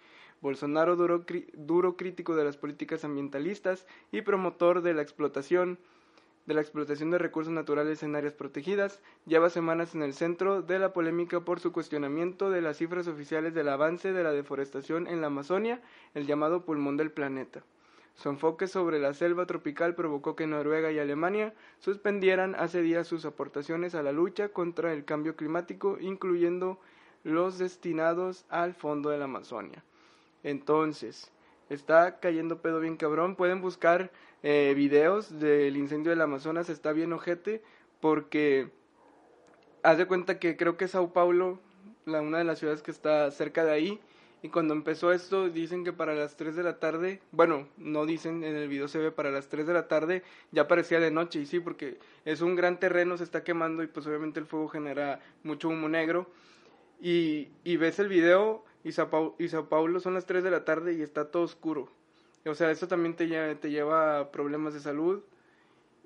[0.41, 5.79] Bolsonaro, duro, duro crítico de las políticas ambientalistas y promotor de la explotación
[6.45, 10.79] de la explotación de recursos naturales en áreas protegidas, lleva semanas en el centro de
[10.79, 15.21] la polémica por su cuestionamiento de las cifras oficiales del avance de la deforestación en
[15.21, 15.81] la Amazonia,
[16.13, 17.63] el llamado pulmón del planeta.
[18.15, 23.25] Su enfoque sobre la selva tropical provocó que Noruega y Alemania suspendieran hace días sus
[23.25, 26.79] aportaciones a la lucha contra el cambio climático, incluyendo
[27.23, 29.83] los destinados al Fondo de la Amazonia.
[30.43, 31.31] Entonces,
[31.69, 33.35] está cayendo pedo bien cabrón.
[33.35, 34.11] Pueden buscar
[34.43, 37.61] eh, videos del incendio del Amazonas, está bien ojete,
[37.99, 38.69] porque
[39.83, 41.59] haz de cuenta que creo que Sao Paulo,
[42.05, 43.99] la, una de las ciudades que está cerca de ahí,
[44.45, 48.43] y cuando empezó esto dicen que para las 3 de la tarde, bueno, no dicen,
[48.43, 51.39] en el video se ve para las 3 de la tarde, ya parecía de noche,
[51.39, 54.67] y sí, porque es un gran terreno, se está quemando y pues obviamente el fuego
[54.67, 56.27] genera mucho humo negro.
[57.01, 60.63] Y, y ves el video y Sao, y Sao Paulo son las 3 de la
[60.63, 61.89] tarde y está todo oscuro.
[62.45, 65.23] O sea, eso también te, lleva, te lleva a problemas de salud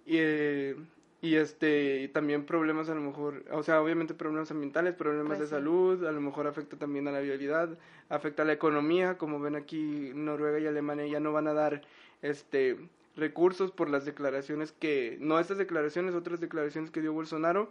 [0.06, 0.78] y, eh,
[1.22, 5.48] y este también problemas a lo mejor, o sea, obviamente problemas ambientales, problemas pues de
[5.48, 7.78] salud, a lo mejor afecta también a la viabilidad,
[8.08, 11.82] afecta a la economía, como ven aquí Noruega y Alemania ya no van a dar
[12.22, 12.78] este
[13.18, 17.70] recursos por las declaraciones que no estas declaraciones, otras declaraciones que dio Bolsonaro.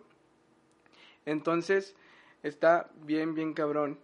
[1.25, 1.97] Entonces,
[2.43, 3.99] está bien bien cabrón.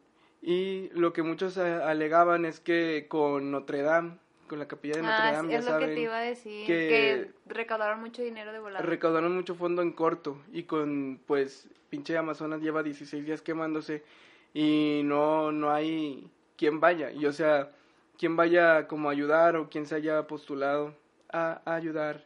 [0.46, 5.16] Y lo que muchos alegaban es que con Notre Dame con la capilla de Notre
[5.16, 8.84] ah, Dame, es lo que te iba a decir, que, recaudaron mucho dinero de volada.
[8.84, 14.04] Recaudaron mucho fondo en corto y con, pues, pinche Amazonas lleva 16 días quemándose
[14.52, 17.10] y no, no hay quien vaya.
[17.10, 17.70] Y o sea,
[18.18, 20.94] quien vaya como a ayudar o quien se haya postulado
[21.32, 22.22] a, a ayudar.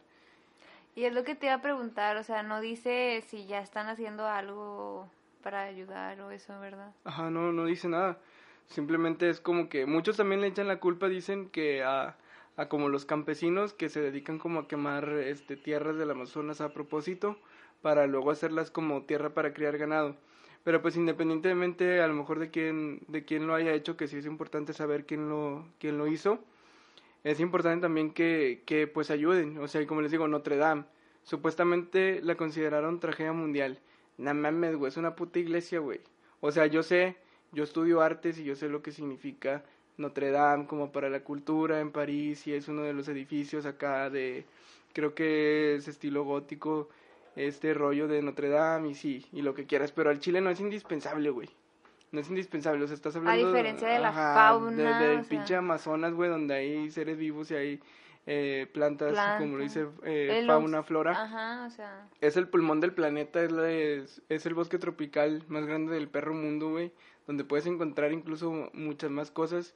[0.93, 3.87] Y es lo que te iba a preguntar, o sea, no dice si ya están
[3.87, 5.09] haciendo algo
[5.41, 6.93] para ayudar o eso, ¿verdad?
[7.03, 8.19] Ajá, no, no dice nada.
[8.67, 12.17] Simplemente es como que muchos también le echan la culpa, dicen que a,
[12.55, 16.73] a como los campesinos que se dedican como a quemar este tierras del Amazonas a
[16.73, 17.37] propósito
[17.81, 20.15] para luego hacerlas como tierra para criar ganado.
[20.63, 24.17] Pero pues independientemente a lo mejor de quién de quién lo haya hecho, que sí
[24.17, 26.39] es importante saber quién lo quién lo hizo.
[27.23, 30.85] Es importante también que que pues ayuden, o sea, como les digo, Notre Dame
[31.23, 33.79] supuestamente la consideraron tragedia mundial.
[34.19, 35.99] No mames, güey, es una puta iglesia, güey.
[36.41, 37.17] O sea, yo sé
[37.51, 39.63] yo estudio artes y yo sé lo que significa
[39.97, 44.09] Notre Dame como para la cultura en París y es uno de los edificios acá
[44.09, 44.45] de,
[44.93, 46.89] creo que es estilo gótico,
[47.35, 50.49] este rollo de Notre Dame y sí, y lo que quieras, pero al Chile no
[50.49, 51.49] es indispensable, güey.
[52.11, 53.45] No es indispensable, o sea, estás hablando...
[53.45, 57.79] A diferencia de la fauna, Del pinche Amazonas, güey, donde hay seres vivos y hay
[58.31, 61.11] eh, plantas, como lo dice, eh, fauna, flora.
[61.23, 65.43] Ajá, o sea, Es el pulmón del planeta, es, la- es, es el bosque tropical
[65.47, 66.91] más grande del perro mundo, güey,
[67.25, 69.73] donde puedes encontrar incluso muchas más cosas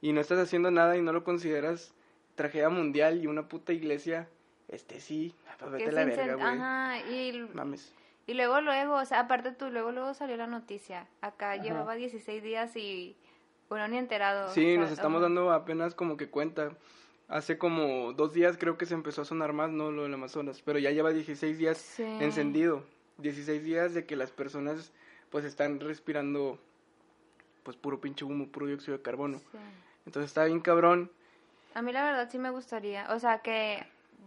[0.00, 1.94] y no estás haciendo nada y no lo consideras
[2.36, 4.28] tragedia mundial y una puta iglesia,
[4.68, 6.46] este sí, pues vete a la verga, güey.
[6.46, 7.92] Ajá, y, Mames.
[8.28, 11.08] y luego, luego, o sea, aparte tú, luego, luego salió la noticia.
[11.22, 13.16] Acá llevaba 16 días y
[13.68, 14.48] uno ni enterado.
[14.52, 16.70] Sí, o sea, nos estamos dando apenas como que cuenta.
[17.28, 19.90] Hace como dos días creo que se empezó a sonar más, ¿no?
[19.90, 22.04] Lo del Amazonas, pero ya lleva 16 días Sí.
[22.20, 22.84] encendido.
[23.18, 24.92] 16 días de que las personas
[25.30, 26.58] pues están respirando
[27.64, 29.38] pues puro pinche humo, puro dióxido de carbono.
[29.38, 29.58] Sí.
[30.06, 31.10] Entonces está bien cabrón.
[31.74, 33.84] A mí la verdad sí me gustaría, o sea, que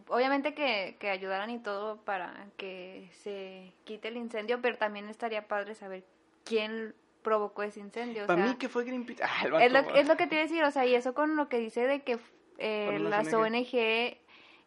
[0.10, 5.48] obviamente que, que ayudaran y todo para que se quite el incendio, pero también estaría
[5.48, 6.04] padre saber
[6.44, 6.94] quién
[7.24, 8.26] provocó ese incendio.
[8.26, 9.24] O Para sea, mí que fue Greenpeace.
[9.24, 11.14] Ah, el es, lo, es lo que te iba a decir, o sea, y eso
[11.14, 12.20] con lo que dice de que
[12.60, 13.44] eh, las las ONG.
[13.56, 14.18] ONG,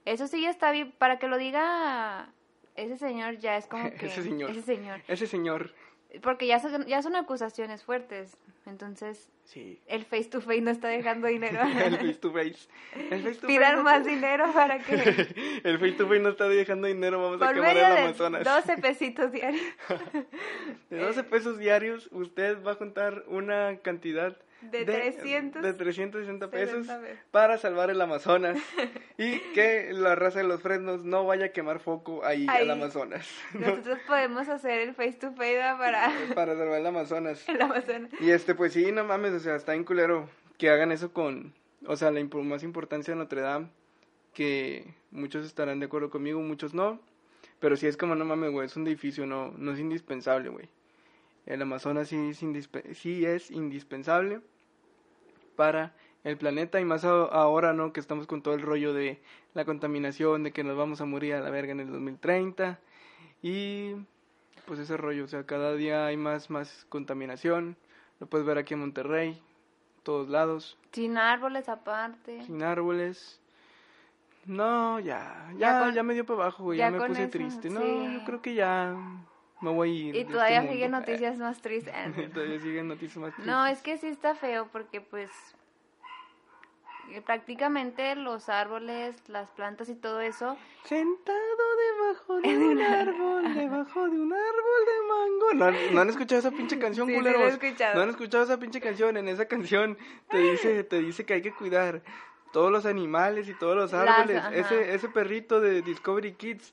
[0.05, 2.29] eso sí ya está bien, para que lo diga
[2.75, 4.07] ese señor ya es como que...
[4.07, 4.51] Ese señor.
[4.51, 5.01] Ese señor.
[5.09, 5.75] Ese señor.
[6.21, 8.37] Porque ya son, ya son acusaciones fuertes,
[8.67, 9.81] entonces Sí.
[9.87, 11.59] el face to face no está dejando dinero.
[11.85, 12.69] el face to face.
[13.11, 13.83] El face to Pidan face.
[13.83, 14.95] más dinero para que...
[15.65, 17.19] el face to face no está dejando dinero.
[17.21, 18.45] Vamos a Por quemar medio el Amazonas.
[18.45, 19.63] 12 pesitos diarios.
[20.91, 24.37] De 12 pesos diarios, usted va a juntar una cantidad
[24.71, 27.19] De 300 de 360 pesos 60 pesos.
[27.31, 28.59] para salvar el Amazonas
[29.19, 32.63] y que la raza de los fresnos no vaya a quemar foco ahí, Ahí.
[32.63, 33.29] al Amazonas.
[33.55, 33.61] ¿no?
[33.69, 37.49] Nosotros podemos hacer el face to face para Para salvar el Amazonas.
[37.49, 38.11] el Amazonas.
[38.21, 41.53] Y este, pues sí, no mames, o sea, está en culero que hagan eso con,
[41.87, 43.67] o sea, la impo- más importancia de Notre Dame,
[44.33, 47.01] que muchos estarán de acuerdo conmigo, muchos no,
[47.59, 50.69] pero sí es como, no mames, güey, es un edificio, no, no es indispensable, güey.
[51.45, 54.41] El Amazonas sí es, indispe- sí es indispensable
[55.57, 55.95] para
[56.25, 57.93] el planeta y más ahora, ¿no?
[57.93, 59.21] Que estamos con todo el rollo de
[59.55, 62.79] la contaminación, de que nos vamos a morir a la verga en el 2030
[63.43, 63.95] y
[64.67, 67.77] pues ese rollo, o sea, cada día hay más, más contaminación,
[68.21, 69.43] lo puedes ver aquí en Monterrey,
[70.05, 72.43] todos lados, Sin árboles aparte.
[72.45, 73.41] sin árboles.
[74.45, 77.23] No, ya, Ya ya, con- ya me dio para abajo, güey, ya ya, me puse
[77.23, 77.71] eso, triste.
[77.71, 78.15] No, sí.
[78.15, 78.97] yo creo que ya
[79.63, 80.13] me voy a ir.
[80.13, 80.73] de Y este todavía mundo.
[80.75, 81.95] siguen noticias más tristes.
[82.33, 83.47] todavía siguen noticias más tristes.
[83.47, 85.31] No, es que sí está feo porque pues
[87.11, 91.39] eh, prácticamente los árboles, las plantas y todo eso Sentado
[91.97, 95.55] debajo de un árbol, debajo de un árbol de mango.
[95.55, 97.95] ¿No, no han escuchado esa pinche canción, Sí, sí he escuchado.
[97.97, 99.17] ¿No han escuchado esa pinche canción?
[99.17, 99.99] En esa canción
[100.31, 102.03] te dice, te dice que hay que cuidar
[102.53, 104.43] todos los animales y todos los árboles.
[104.53, 106.73] ese, ese perrito de Discovery Kids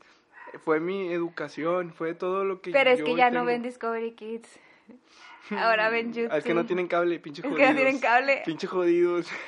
[0.63, 3.39] fue mi educación, fue todo lo que Pero es yo que ya tengo.
[3.41, 4.59] no ven Discovery Kids.
[5.57, 6.29] Ahora ven YouTube.
[6.33, 7.69] Ah, Es que no tienen cable, pinche Es que jodidos.
[7.69, 8.41] no tienen cable.
[8.45, 9.27] Pinche jodidos.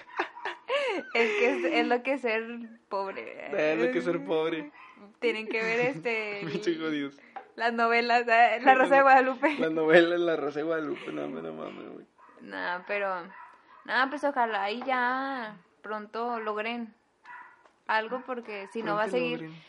[1.14, 2.43] Es que es, es lo que es ser
[2.89, 3.47] pobre.
[3.74, 4.72] Es lo que es ser pobre.
[5.20, 7.20] Tienen que ver este Pinche jodidos.
[7.56, 8.60] las novelas, ¿eh?
[8.64, 9.58] La Rosa de Guadalupe.
[9.60, 12.06] La novela La Rosa de Guadalupe, no, no mames, güey.
[12.41, 13.08] Nada, pero
[13.86, 16.93] nada, pues ojalá y ya pronto logren
[17.88, 19.62] algo porque si no va a seguir logren.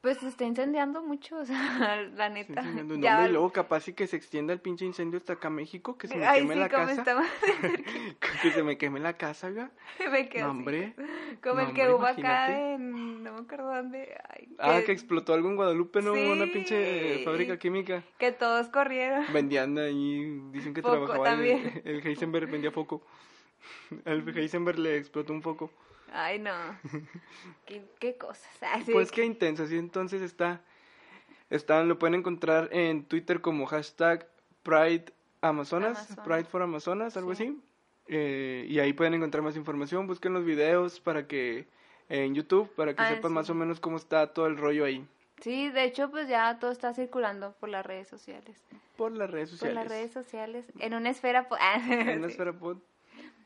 [0.00, 1.56] Pues se está incendiando mucho, o sea,
[2.16, 2.62] la Sí, neta.
[2.62, 5.50] sí, ya- y luego capaz y que se extienda el pinche incendio hasta acá a
[5.50, 6.92] México, que se me Ay, queme sí, la casa.
[6.92, 7.24] estaba
[8.42, 9.66] que se me queme la casa, güey.
[10.12, 10.58] me quedo No, así.
[10.60, 10.94] hombre.
[11.42, 15.48] Como el que hubo acá en no me acuerdo dónde, ay, Ah, que explotó algo
[15.48, 16.12] en Guadalupe, ¿no?
[16.12, 16.50] Una Sí.
[16.52, 18.02] pinche fábrica química.
[18.18, 19.24] que todos corrieron.
[19.32, 21.82] Vendían ahí, dicen que Foco trabajaba el, también.
[21.84, 23.02] el Heisenberg, vendía foco.
[24.04, 25.70] El Heisenberg le explotó un foco.
[26.12, 26.52] Ay, no.
[27.66, 28.48] qué, qué cosas.
[28.62, 30.60] Ay, sí, Pues qué intenso, así entonces está,
[31.50, 34.26] están, lo pueden encontrar en Twitter como hashtag
[34.62, 35.06] Pride
[35.40, 36.26] Amazonas, Amazonas.
[36.26, 37.44] Pride for Amazonas, algo Sí.
[37.44, 37.60] así.
[38.10, 41.66] Eh, y ahí pueden encontrar más información, busquen los videos para que,
[42.08, 43.34] en YouTube, para que Ah, sepan sí.
[43.34, 45.06] más o menos cómo está todo el rollo ahí,
[45.40, 48.60] Sí, de hecho, pues ya todo está circulando por las redes sociales.
[48.96, 49.74] por las redes Por sociales.
[49.84, 50.64] las redes sociales.
[50.80, 51.48] En una esfera.
[51.48, 51.56] po-
[52.16, 52.30] En Sí.
[52.30, 52.78] esfera pod.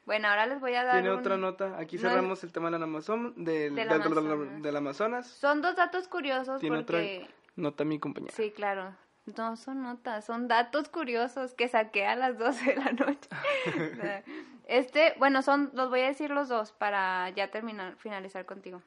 [0.04, 0.94] Bueno, ahora les voy a dar.
[0.94, 4.62] Tiene un- otra nota, aquí No, cerramos el tema del Amazon, del- del- Amazonas.
[4.62, 5.26] del Amazonas.
[5.28, 7.20] Son dos datos curiosos Tiene porque.
[7.22, 8.32] otra nota mi compañera.
[8.34, 8.94] Sí, claro.
[9.36, 13.28] No son notas, son datos curiosos que saqué a las 12 de la noche.
[14.66, 18.82] este, bueno, son, los voy a decir los dos para ya terminar, finalizar contigo.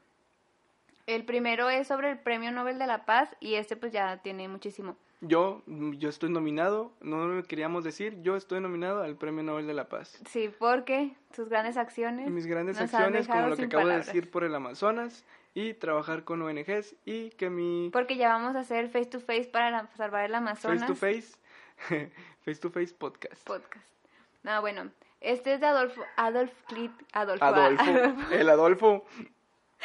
[1.06, 4.48] El primero es sobre el Premio Nobel de la Paz y este pues ya tiene
[4.48, 4.96] muchísimo.
[5.20, 9.74] yo, yo estoy nominado, no lo queríamos decir, yo estoy nominado al Premio Nobel de
[9.74, 10.20] la Paz.
[10.28, 12.28] Sí, porque sus grandes acciones.
[12.30, 14.06] Mis grandes nos han acciones, como lo que acabo palabras.
[14.06, 18.56] de decir por el Amazonas y trabajar con ONGs y que mi Porque ya vamos
[18.56, 20.80] a hacer face to face para la- salvar el Amazonas.
[20.80, 22.10] face to face,
[22.44, 23.46] face to face podcast.
[23.46, 23.86] Podcast.
[24.42, 24.90] No, bueno.
[25.22, 26.02] Este es de Adolfo.
[26.16, 26.92] Adolf Clit.
[27.12, 27.44] Adolfo.
[27.46, 29.06] Adolfo, el Adolfo,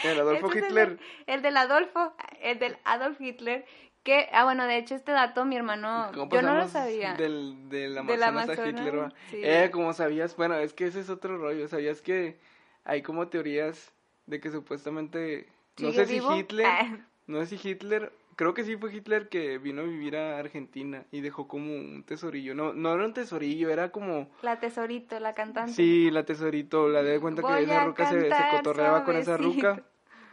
[0.04, 0.98] el Adolfo Este es el Hitler.
[0.98, 2.14] de- El, del Adolfo.
[2.42, 3.66] El del Adolf Hitler.
[4.04, 6.10] Que, ah, bueno, de hecho, este dato mi hermano.
[6.16, 7.14] ¿Cómo Yo no lo sabía.
[7.14, 9.14] Del, del Amazonas, a Amazonas, Hitler, va?
[9.30, 9.42] sí.
[9.44, 11.68] Eh, como sabías, bueno, es que ese es otro rollo.
[11.68, 12.40] ¿Sabías que
[12.84, 13.94] hay como teorías
[14.26, 15.48] de que supuestamente,
[15.80, 16.36] no ¿Sigue sé si vivo?
[16.36, 16.98] Hitler, Ah.
[17.28, 21.04] no sé si Hitler, creo que sí fue Hitler que vino a vivir a Argentina
[21.12, 22.56] y dejó como un tesorillo.
[22.56, 25.74] No, no era un tesorillo, era como, La tesorito, la cantante.
[25.74, 29.16] sí, la tesorito, la de cuenta Voy que esa a ruca se, se cotorreaba con
[29.16, 29.70] esa suavecito.
[29.76, 29.84] ruca.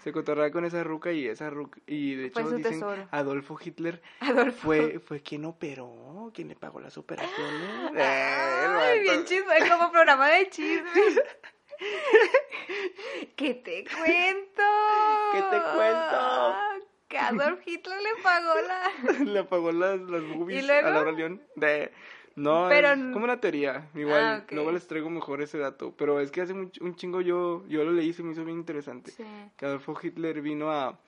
[0.09, 3.07] Se cotorreaba con esa ruca y esa ruca, y de hecho dicen tesoro.
[3.11, 4.59] Adolfo Hitler Adolfo.
[4.59, 7.93] fue, fue quien operó, quien le pagó las operaciones.
[7.95, 10.89] Eh, Ay, bien chisme, como programa de chisme.
[13.37, 14.63] ¿Qué te cuento?
[15.33, 16.57] ¿Qué te cuento?
[17.09, 19.25] Que Adolf Hitler le pagó la...
[19.25, 20.89] le pagó las, las boobies ¿Y luego?
[20.89, 21.43] a Laura León.
[21.55, 21.93] De,
[22.39, 23.89] no, Pero es n- como una teoría.
[23.95, 25.93] Igual, Ah, luego les traigo mejor ese dato.
[25.97, 28.45] Pero es que hace un, un chingo yo, yo lo leí y se me hizo
[28.45, 29.11] bien interesante.
[29.11, 29.25] Sí.
[29.57, 30.99] Que Adolfo Hitler vino a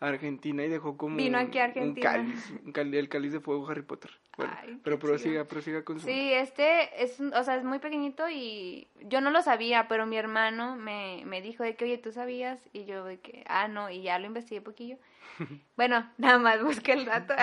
[0.00, 2.10] Argentina y dejó como Vino aquí a Argentina.
[2.10, 4.10] un cáliz, un cáliz, el cáliz de fuego Harry Potter.
[4.38, 6.06] Bueno, Ay, qué pero prosiga, prosiga con su...
[6.06, 10.16] Sí, este es, o sea, es muy pequeñito y yo no lo sabía, pero mi
[10.16, 12.60] hermano me, me dijo de que, oye, ¿tú sabías?
[12.72, 14.96] Y yo de que, ah, no, y ya lo investigué poquillo.
[15.76, 17.34] Bueno, nada más busqué el dato.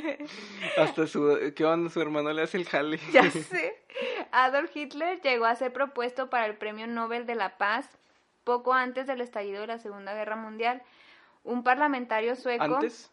[0.76, 1.52] Hasta su...
[1.54, 1.90] ¿Qué onda?
[1.90, 2.98] Su hermano le hace el jale.
[3.12, 3.82] ya sé.
[4.32, 7.88] Adolf Hitler llegó a ser propuesto para el Premio Nobel de la Paz
[8.44, 10.82] poco antes del estallido de la Segunda Guerra Mundial.
[11.44, 13.10] Un parlamentario sueco ¿Antes?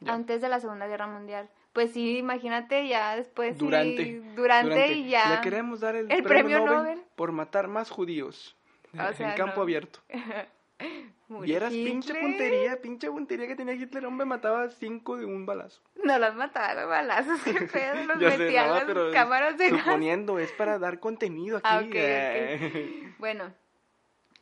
[0.00, 0.14] Ya.
[0.14, 1.48] antes de la Segunda Guerra Mundial.
[1.78, 4.20] Pues sí, imagínate ya después sí, Durante.
[4.34, 5.36] durante, y ya.
[5.36, 7.02] Le queremos dar el, El premio, premio Nobel, Nobel.
[7.14, 8.56] por matar más judíos.
[8.92, 9.62] O sea, en campo no.
[9.62, 10.00] abierto.
[11.28, 14.06] Vieras pinche puntería, pinche puntería que tenía Hitler.
[14.06, 15.80] Hombre, mataba cinco de un balazo.
[16.02, 19.70] No los mataba a balazos, qué pedo, los sé, metía no, a las cámaras de
[19.70, 19.84] gas.
[19.84, 21.68] Suponiendo, es para dar contenido aquí.
[21.70, 21.94] Ah, ok.
[21.94, 23.14] eh.
[23.20, 23.54] Bueno,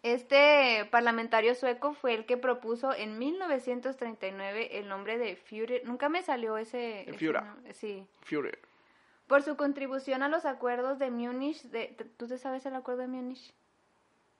[0.03, 5.82] este parlamentario sueco fue el que propuso en 1939 el nombre de Führer.
[5.84, 7.03] Nunca me salió ese...
[7.03, 7.42] ese Führer.
[7.44, 8.07] nombre, Sí.
[8.22, 8.59] Führer.
[9.26, 11.62] Por su contribución a los acuerdos de Múnich.
[11.64, 13.53] De, ¿Tú te sabes el acuerdo de Múnich?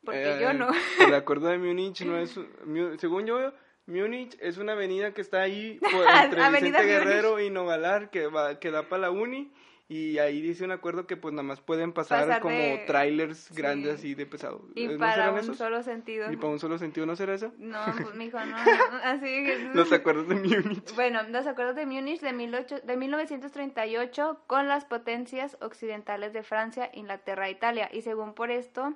[0.05, 0.69] Porque Eh, yo no.
[1.01, 2.39] El acuerdo de Múnich no es.
[3.01, 3.53] Según yo,
[3.87, 6.87] Múnich es una avenida que está ahí por, entre Vicente Múnich.
[6.87, 9.53] Guerrero y Nogalar que, va, que da para la uni.
[9.89, 13.39] Y ahí dice un acuerdo que pues nada más pueden pasar, Pasar como de- trailers
[13.39, 13.55] sí.
[13.55, 14.63] grandes así de pesado.
[14.75, 15.57] Y ¿No para un esos?
[15.57, 16.33] solo sentido.
[16.33, 17.53] Y para un solo sentido, ¿no será eso?
[17.59, 18.57] No, pues mijo, no.
[19.05, 19.71] Así que...
[19.75, 20.93] Los acuerdos de Múnich.
[20.97, 26.91] Bueno, los acuerdos de Múnich de, 18 de 1938 con las potencias occidentales de Francia,
[26.93, 27.89] Inglaterra e Italia.
[27.93, 28.93] Y según por esto,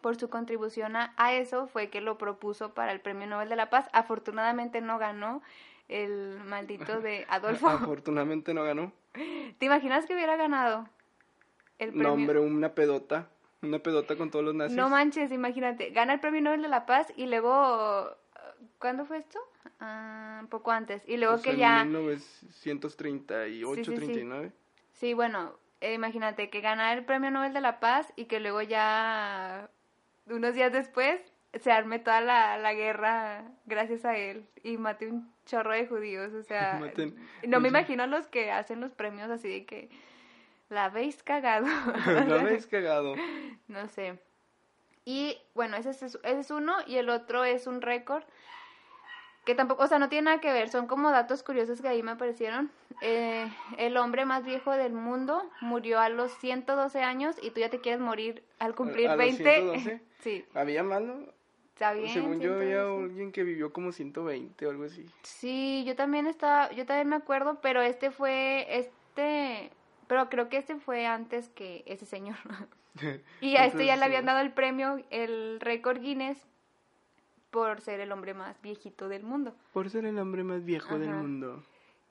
[0.00, 3.54] por su contribución a, a eso, fue que lo propuso para el Premio Nobel de
[3.54, 3.88] la Paz.
[3.92, 5.40] Afortunadamente no ganó
[5.88, 7.68] el maldito de Adolfo.
[7.68, 8.92] Afortunadamente no ganó.
[9.12, 10.88] ¿Te imaginas que hubiera ganado
[11.78, 12.08] el premio?
[12.08, 13.28] No, hombre, una pedota.
[13.62, 14.76] Una pedota con todos los nazis.
[14.76, 18.08] No manches, imagínate, gana el Premio Nobel de la Paz y luego,
[18.78, 19.38] ¿cuándo fue esto?
[19.80, 21.02] Ah, un poco antes.
[21.06, 21.84] Y luego Pues que en ya...
[21.84, 23.96] 1938, Sí, sí, sí.
[23.96, 24.52] 39.
[24.92, 25.52] Sí, bueno,
[25.82, 29.68] eh, imagínate que gana el Premio Nobel de la Paz y que luego ya
[30.26, 31.20] unos días después
[31.58, 36.32] se arme toda la, la guerra gracias a él y mate un chorro de judíos,
[36.32, 37.14] o sea, Maten-
[37.46, 39.88] no me imagino los que hacen los premios así de que
[40.68, 41.66] la habéis cagado.
[42.26, 43.16] ¿No habéis cagado?
[43.68, 44.18] No sé.
[45.04, 48.22] Y bueno, ese es, ese es uno y el otro es un récord
[49.44, 52.02] que tampoco, o sea, no tiene nada que ver, son como datos curiosos que ahí
[52.02, 52.70] me aparecieron.
[53.00, 57.70] Eh, el hombre más viejo del mundo murió a los 112 años y tú ya
[57.70, 59.42] te quieres morir al cumplir ¿A los 20.
[59.42, 60.00] 112?
[60.20, 61.24] Sí, Había más, ¿no?
[61.80, 62.12] Está bien.
[62.12, 63.04] Según yo había 112.
[63.04, 65.06] alguien que vivió como 120 o algo así.
[65.22, 69.70] Sí, yo también estaba, yo también me acuerdo, pero este fue, este,
[70.06, 72.36] pero creo que este fue antes que ese señor.
[73.40, 76.44] Y a este ya le habían dado el premio, el récord Guinness,
[77.52, 79.54] por ser el hombre más viejito del mundo.
[79.72, 81.62] Por ser el hombre más viejo del mundo.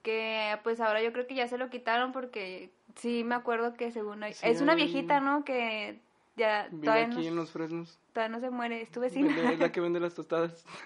[0.03, 3.91] Que pues ahora yo creo que ya se lo quitaron porque sí me acuerdo que
[3.91, 4.23] según...
[4.31, 5.43] Sí, es una viejita, ¿no?
[5.43, 5.99] Que
[6.39, 7.99] ya Vive todavía aquí no, en los fresnos.
[8.13, 9.51] todavía no se muere, es tu Vende- vecina.
[9.51, 10.65] Es la que vende las tostadas.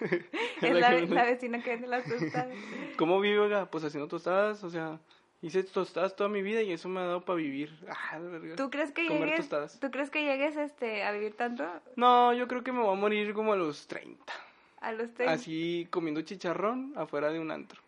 [0.60, 2.48] Es la, que vende- la vecina que vende las tostadas.
[2.98, 3.70] ¿Cómo vive, oiga?
[3.70, 4.98] Pues haciendo tostadas, o sea,
[5.42, 7.72] hice tostadas toda mi vida y eso me ha dado para vivir.
[7.88, 8.56] Ah, la verga.
[8.56, 9.80] ¿Tú crees que Comer llegues, tostadas.
[9.80, 11.64] ¿tú crees que llegues este, a vivir tanto?
[11.96, 14.32] No, yo creo que me voy a morir como a los 30.
[14.80, 15.32] A los 30.
[15.32, 17.80] Así comiendo chicharrón afuera de un antro.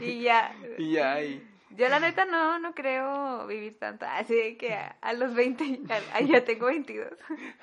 [0.00, 0.54] y ya.
[0.78, 1.42] Y ya, y...
[1.76, 4.06] Yo la neta no, no creo vivir tanto.
[4.06, 5.80] Así de que a, a los 20,
[6.14, 7.08] a- ya tengo 22.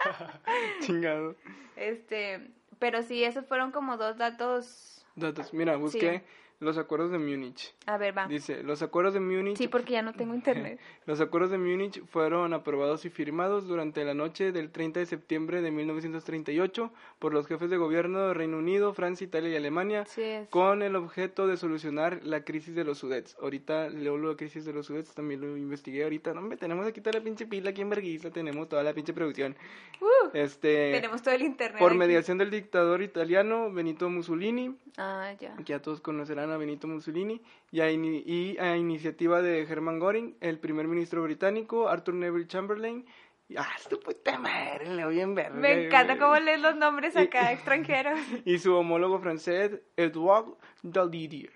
[0.81, 1.35] Chingado.
[1.75, 5.00] Este, pero sí, esos fueron como dos datos.
[5.15, 5.53] Datos.
[5.53, 6.23] Mira, busqué
[6.59, 7.73] los acuerdos de Múnich.
[7.87, 8.27] A ver, va.
[8.27, 10.79] Dice, los acuerdos de Múnich Sí, porque ya no tengo internet.
[11.07, 15.63] Los acuerdos de Múnich fueron aprobados y firmados durante la noche del 30 de septiembre
[15.63, 20.21] de 1938 por los jefes de gobierno de Reino Unido, Francia, Italia y Alemania Sí,
[20.51, 23.35] con el objeto de solucionar la crisis de los Sudets.
[23.41, 26.35] Ahorita leo la crisis de los Sudets, también lo investigué ahorita.
[26.35, 29.11] No, hombre, tenemos aquí toda la pinche pila aquí en Berguisa, tenemos toda la pinche
[29.13, 29.55] producción.
[29.99, 31.79] Uh, Este, tenemos todo el internet.
[31.79, 31.97] por aquí.
[31.97, 35.00] mediación del dictador italiano Benito Mussolini, Ah,
[35.39, 35.55] ya.
[35.55, 37.41] que ya todos conocerán a Benito Mussolini,
[37.71, 42.47] y a, ini- y a iniciativa de Hermann Göring, el primer ministro británico, Arthur Neville
[42.47, 43.05] Chamberlain,
[43.49, 44.89] y, ¡ah, tu puta madre!
[44.95, 48.17] Le voy en verga, Me encanta cómo lees los nombres acá extranjeros.
[48.45, 50.45] Y su homólogo francés, Edouard
[50.83, 51.51] Daladier.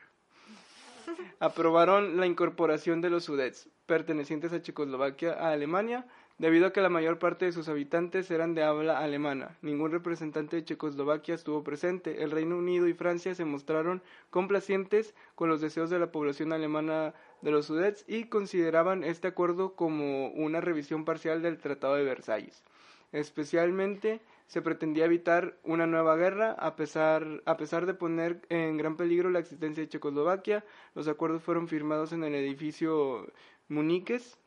[1.39, 6.05] Aprobaron la incorporación de los Sudets, pertenecientes a Checoslovaquia, a Alemania,
[6.37, 9.57] debido a que la mayor parte de sus habitantes eran de habla alemana.
[9.61, 12.23] Ningún representante de Checoslovaquia estuvo presente.
[12.23, 17.13] El Reino Unido y Francia se mostraron complacientes con los deseos de la población alemana
[17.41, 22.63] de los Sudets y consideraban este acuerdo como una revisión parcial del Tratado de Versalles.
[23.11, 28.97] Especialmente se pretendía evitar una nueva guerra a pesar, a pesar de poner en gran
[28.97, 30.65] peligro la existencia de Checoslovaquia.
[30.93, 33.31] Los acuerdos fueron firmados en el edificio
[33.69, 34.37] Muniques,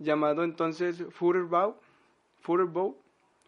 [0.00, 1.78] llamado entonces Führerbau,
[2.40, 2.96] Führerbau,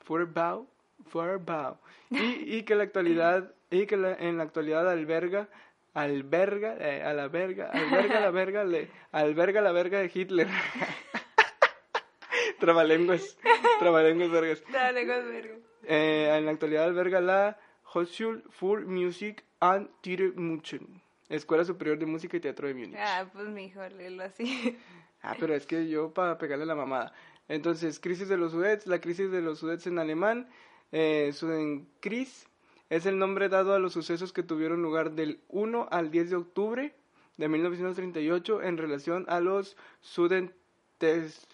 [0.05, 0.69] Führerbau,
[1.11, 1.79] Führerbau,
[2.11, 5.49] y, y que la actualidad y que la- en la actualidad alberga
[5.95, 10.49] alberga eh, a la verga alberga la verga le alberga la verga de Hitler
[12.61, 13.37] trabalenguas
[13.79, 15.55] trabalenguas vergas Dale, con verga.
[15.85, 17.59] eh, en la actualidad alberga la
[17.95, 22.97] Hochschule für Musik and Theater München, Escuela Superior de Música y Teatro de Múnich.
[22.99, 24.79] Ah, pues mijo, léelo así.
[25.23, 27.13] Ah, pero es que yo para pegarle la mamada.
[27.49, 30.49] Entonces, crisis de los Sudets, la crisis de los Sudets en alemán,
[30.91, 31.33] eh,
[32.91, 36.37] es el nombre dado a los sucesos que tuvieron lugar del 1 al 10 de
[36.37, 36.95] octubre
[37.37, 41.47] de 1938 en relación a los Sudentes...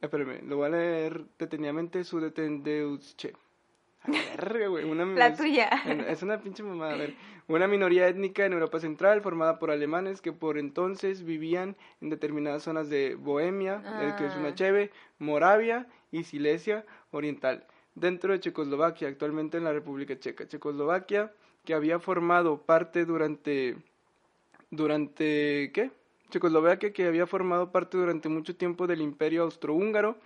[0.00, 3.32] Espérame, lo voy a leer detenidamente, Sudetendeutsche.
[4.06, 5.68] La verga, güey, una La es- tuya.
[6.08, 6.94] es una pinche mamada.
[6.94, 7.14] A ver,
[7.48, 12.64] una minoría étnica en Europa Central formada por alemanes que por entonces vivían en determinadas
[12.64, 13.82] zonas de Bohemia,
[14.18, 14.54] que es una Ah.
[14.54, 20.48] cheve, Moravia y Silesia Oriental, dentro de Checoslovaquia, actualmente en la República Checa.
[20.48, 21.32] Checoslovaquia,
[21.64, 23.76] que había formado parte durante
[24.70, 25.90] durante ¿qué?
[26.30, 30.16] Checoslovaquia que había formado parte durante mucho tiempo del Imperio Austrohúngaro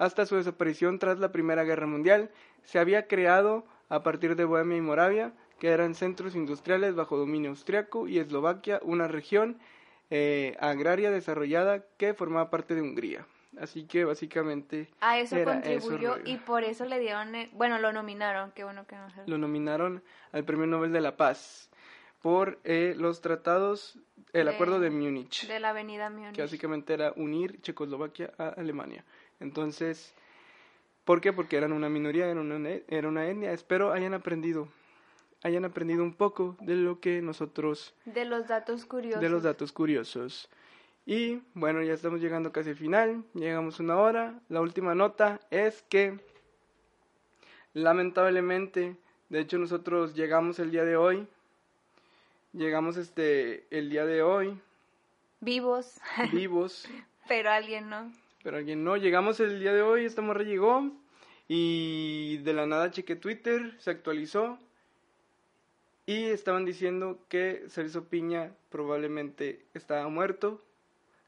[0.00, 2.30] hasta su desaparición tras la Primera Guerra Mundial,
[2.64, 7.50] se había creado a partir de Bohemia y Moravia, que eran centros industriales bajo dominio
[7.50, 9.58] austriaco, y Eslovaquia, una región
[10.08, 13.26] eh, agraria desarrollada que formaba parte de Hungría.
[13.60, 17.78] Así que básicamente A eso Era contribuyó eso, y por eso le dieron, el- bueno,
[17.78, 21.68] lo nominaron, qué bueno que no lo nominaron al Premio Nobel de la Paz
[22.22, 23.98] por eh, los tratados,
[24.32, 25.46] el De- Acuerdo de Múnich.
[25.46, 26.36] de la avenida Múnich.
[26.36, 29.04] que básicamente era unir Checoslovaquia a Alemania.
[29.40, 30.12] Entonces,
[31.04, 31.32] ¿por qué?
[31.32, 33.52] Porque eran una minoría, era una, ne- era una etnia.
[33.52, 34.68] Espero hayan aprendido,
[35.42, 39.20] hayan aprendido un poco de lo que nosotros, De los datos curiosos.
[39.20, 40.48] de los datos curiosos.
[41.06, 44.38] Y bueno, ya estamos llegando casi al final, llegamos una hora.
[44.48, 46.20] La última nota es que,
[47.72, 48.96] lamentablemente,
[49.28, 51.26] de hecho nosotros llegamos el día de hoy,
[52.52, 54.60] llegamos este, el día de hoy,
[55.40, 55.98] Vivos,
[56.32, 56.86] vivos.
[57.28, 58.12] pero alguien no.
[58.42, 60.90] Pero alguien no, llegamos el día de hoy, esta morra llegó
[61.48, 64.58] y de la nada chequé Twitter, se actualizó
[66.06, 70.62] y estaban diciendo que Celso Piña probablemente estaba muerto,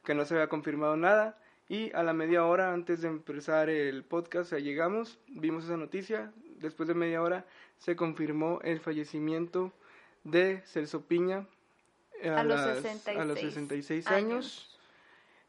[0.05, 1.39] que no se había confirmado nada
[1.69, 6.33] y a la media hora antes de empezar el podcast ya llegamos, vimos esa noticia,
[6.59, 7.45] después de media hora
[7.79, 9.73] se confirmó el fallecimiento
[10.25, 11.47] de Celso Piña
[12.21, 14.19] eh, A los las- 66 a los 66 años.
[14.25, 14.72] años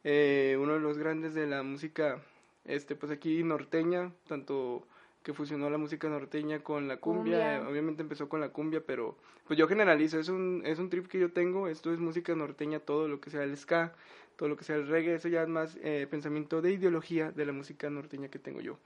[0.03, 2.21] eh, uno de los grandes de la música,
[2.65, 4.87] este, pues aquí norteña, tanto
[5.23, 7.55] que fusionó la música norteña con la cumbia, Cumbia.
[7.57, 11.07] eh, obviamente empezó con la cumbia, pero pues yo generalizo, es un, es un trip
[11.07, 13.93] que yo tengo, esto es música norteña, todo lo que sea el ska,
[14.35, 17.45] todo lo que sea el reggae, eso ya es más eh, pensamiento de ideología de
[17.45, 18.79] la música norteña que tengo yo.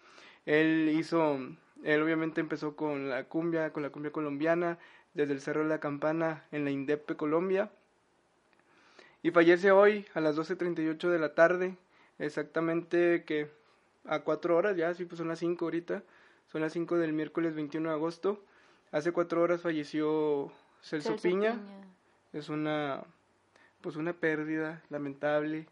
[0.46, 1.40] Él hizo,
[1.84, 4.78] él obviamente empezó con la cumbia, con la cumbia colombiana,
[5.14, 7.72] desde el Cerro de la Campana en la Indepe, Colombia,
[9.28, 11.76] y fallece hoy a las 12.38 de la tarde,
[12.18, 13.50] exactamente que
[14.06, 16.02] a cuatro horas, ya, sí, pues son las 5 ahorita,
[16.50, 18.42] son las 5 del miércoles 21 de agosto.
[18.94, 20.50] Hace cuatro horas falleció
[20.82, 21.60] Celso, Celso Piña.
[22.32, 23.04] es una
[23.82, 25.68] pues una pérdida lamentable.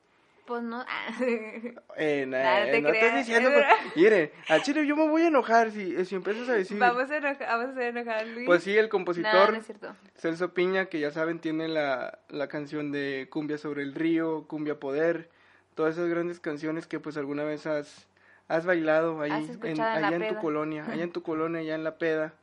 [0.46, 0.86] Pues no.
[1.98, 5.72] Eh, Nada, eh, te no estás diciendo, pues, al chile yo me voy a enojar
[5.72, 6.78] si, si empiezas a decir.
[6.78, 8.46] vamos, a enojar, vamos a enojar a Luis.
[8.46, 9.96] Pues sí, el compositor no.
[10.18, 14.78] Celso Piña, que ya saben, tiene la, la canción de Cumbia sobre el río, Cumbia
[14.78, 15.30] Poder,
[15.74, 18.08] todas esas grandes canciones que pues alguna vez has,
[18.50, 21.24] has bailado ahí, Has en, escuchado en la allá en tu colonia, allá en tu
[21.24, 22.34] colonia, allá en la peda.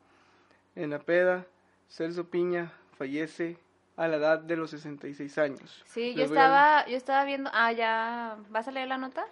[0.74, 1.44] En la peda,
[1.90, 3.58] Celso Piña fallece
[3.96, 5.82] a la edad de los 66 años.
[5.86, 7.50] Sí, yo a- estaba, yo estaba viendo.
[7.52, 8.36] Ah, ya.
[8.50, 9.24] ¿Vas a leer la nota?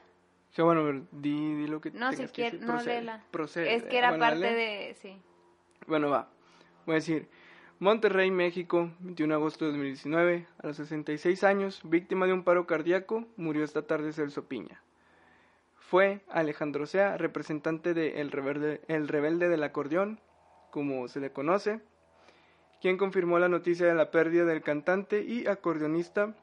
[0.50, 3.24] Sí, bueno, di, di lo que No, si quieres, no Procede, léela.
[3.30, 3.74] procede.
[3.74, 4.96] Es que era Bueno, parte de.
[5.00, 5.16] Sí.
[5.86, 6.28] Bueno, va.
[6.86, 7.28] Voy a decir,
[7.78, 12.66] Monterrey, México, 21 de agosto de 2019, a los 66 años, víctima de un paro
[12.66, 14.82] cardíaco, murió esta tarde Celso Piña.
[15.76, 20.20] Fue Alejandro Sea, representante de El Rebelde, el Rebelde del Acordeón,
[20.70, 21.80] como se le conoce,
[22.80, 26.34] quien confirmó la noticia de la pérdida del cantante y acordeonista,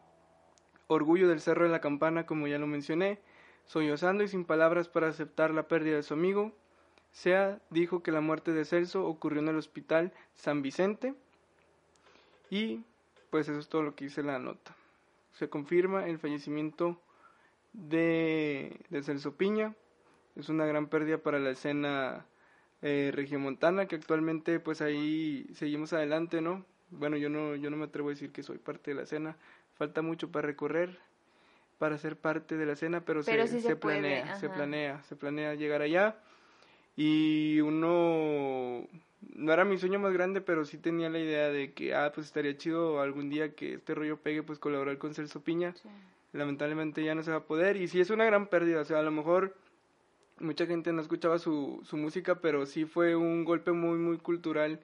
[0.87, 3.19] orgullo del Cerro de la Campana, como ya lo mencioné,
[3.65, 6.53] sollozando y sin palabras para aceptar la pérdida de su amigo,
[7.11, 11.15] Sea dijo que la muerte de Celso ocurrió en el hospital San Vicente
[12.49, 12.83] y
[13.29, 14.75] pues eso es todo lo que dice la nota.
[15.33, 16.99] Se confirma el fallecimiento
[17.73, 19.75] de, de Celso Piña.
[20.35, 22.25] Es una gran pérdida para la escena
[22.81, 26.65] eh, regiomontana que actualmente pues ahí seguimos adelante, ¿no?
[26.89, 29.35] Bueno, yo no, yo no me atrevo a decir que soy parte de la escena.
[29.75, 30.97] Falta mucho para recorrer,
[31.77, 34.49] para ser parte de la escena, pero, Pero se, sí se se puede, planea, se
[34.49, 36.15] planea, se planea llegar allá.
[36.95, 38.87] Y uno,
[39.35, 42.25] no era mi sueño más grande, pero sí tenía la idea de que, ah, pues
[42.27, 45.73] estaría chido algún día que este rollo pegue, pues colaborar con Celso Piña.
[45.73, 45.89] sí.
[46.33, 47.77] Lamentablemente ya no se va a poder.
[47.77, 49.55] Y sí es una gran pérdida, o sea, a lo mejor
[50.39, 54.79] mucha gente no escuchaba su, su música, pero sí fue un golpe muy, muy cultural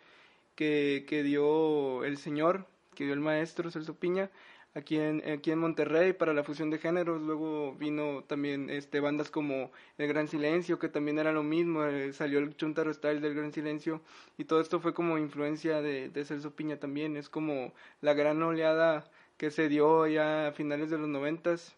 [0.56, 4.30] que, que dio el señor, que dio el maestro Celso Piña,
[4.76, 7.22] aquí en, aquí en Monterrey para la fusión de géneros.
[7.22, 12.14] Luego vino también este bandas como El Gran Silencio, que también era lo mismo, eh,
[12.14, 14.02] salió el Chuntaro Style del Gran Silencio,
[14.38, 17.18] y todo esto fue como influencia de, de Celso Piña también.
[17.18, 21.76] Es como la gran oleada que se dio ya a finales de los noventas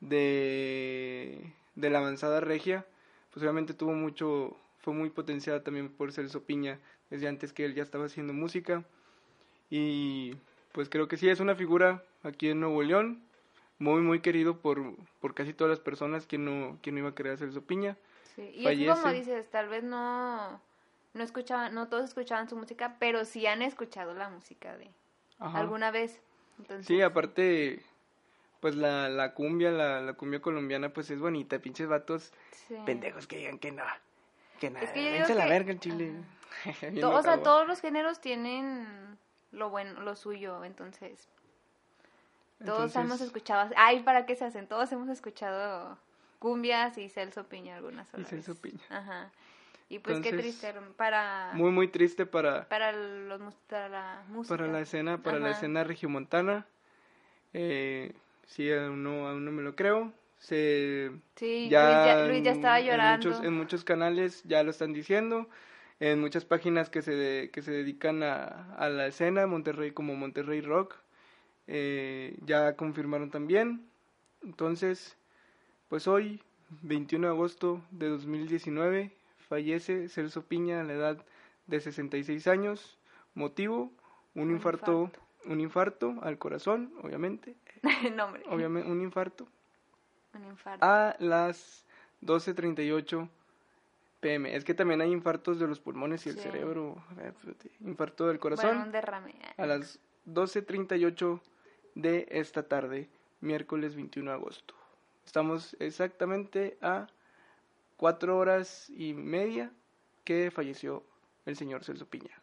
[0.00, 2.86] de, de la avanzada regia,
[3.32, 7.74] pues obviamente tuvo mucho, fue muy potenciada también por Celso Piña desde antes que él
[7.74, 8.84] ya estaba haciendo música
[9.70, 10.34] y
[10.72, 13.22] pues creo que sí es una figura aquí en Nuevo León
[13.78, 17.14] muy muy querido por, por casi todas las personas que no, que no iba a
[17.14, 17.96] querer a Celso Piña.
[18.34, 19.18] Sí, y es que como Fallece.
[19.18, 20.60] dices, tal vez no,
[21.14, 24.90] no escuchaban, no todos escuchaban su música, pero sí han escuchado la música de
[25.38, 25.60] Ajá.
[25.60, 26.20] alguna vez.
[26.58, 27.82] Entonces, Sí, aparte,
[28.60, 32.32] pues la, la cumbia, la, la cumbia colombiana, pues es bonita, pinches vatos
[32.68, 32.76] sí.
[32.86, 33.82] pendejos que digan que no,
[34.60, 36.12] que nada, Es que yo digo la que- verga el chile.
[37.00, 39.16] To- o sea, todos los géneros tienen
[39.52, 41.28] lo bueno, lo suyo, entonces
[42.64, 44.66] todos hemos escuchado, ay, ¿para qué se hacen?
[44.66, 45.96] Todos hemos escuchado
[46.38, 48.28] cumbias y Celso Piña algunas Y horas.
[48.28, 48.80] Celso Piña.
[48.90, 49.30] Ajá.
[49.88, 54.56] Y pues qué triste para Muy, muy triste para, para los para la música.
[54.56, 56.66] para la escena, para la escena regiomontana.
[57.54, 58.12] Eh,
[58.50, 60.12] sí, aún no, aún no me lo creo.
[60.38, 63.28] Se, Sí, ya, Luis, ya, Luis ya en- estaba en llorando.
[63.28, 65.48] muchos, en muchos canales ya lo están diciendo.
[66.00, 70.14] En muchas páginas que se, de- que se dedican a, a la escena, Monterrey como
[70.16, 70.96] Monterrey Rock,
[71.66, 73.86] eh, ya confirmaron también.
[74.42, 75.16] Entonces,
[75.88, 76.42] pues hoy,
[76.82, 79.12] 21 de agosto de 2019,
[79.48, 81.24] fallece Celso Piña a la edad
[81.66, 82.98] de 66 años.
[83.34, 83.92] Motivo,
[84.34, 85.20] un, Un infarto, infarto.
[85.46, 87.56] un infarto al corazón, obviamente,
[88.14, 88.42] no, hombre.
[88.48, 89.46] obviamente un infarto
[90.34, 90.84] Un infarto.
[90.84, 91.86] a las
[92.22, 93.28] 12.38
[94.20, 94.54] pm.
[94.54, 96.42] Es que también hay infartos de los pulmones y el Sí.
[96.42, 97.02] cerebro.
[97.18, 99.34] eh, fíjate, Infarto del bueno, corazón un derrame.
[99.56, 101.40] a las 12.38
[101.94, 103.08] de esta tarde,
[103.40, 104.74] miércoles 21 de agosto.
[105.24, 107.06] Estamos exactamente a
[107.96, 109.70] cuatro horas y media
[110.24, 111.02] que falleció
[111.46, 112.38] el señor Celso Piña.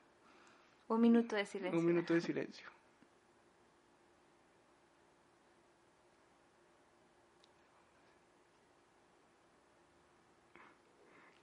[0.87, 1.79] Un minuto de silencio.
[1.79, 2.67] Un minuto de silencio.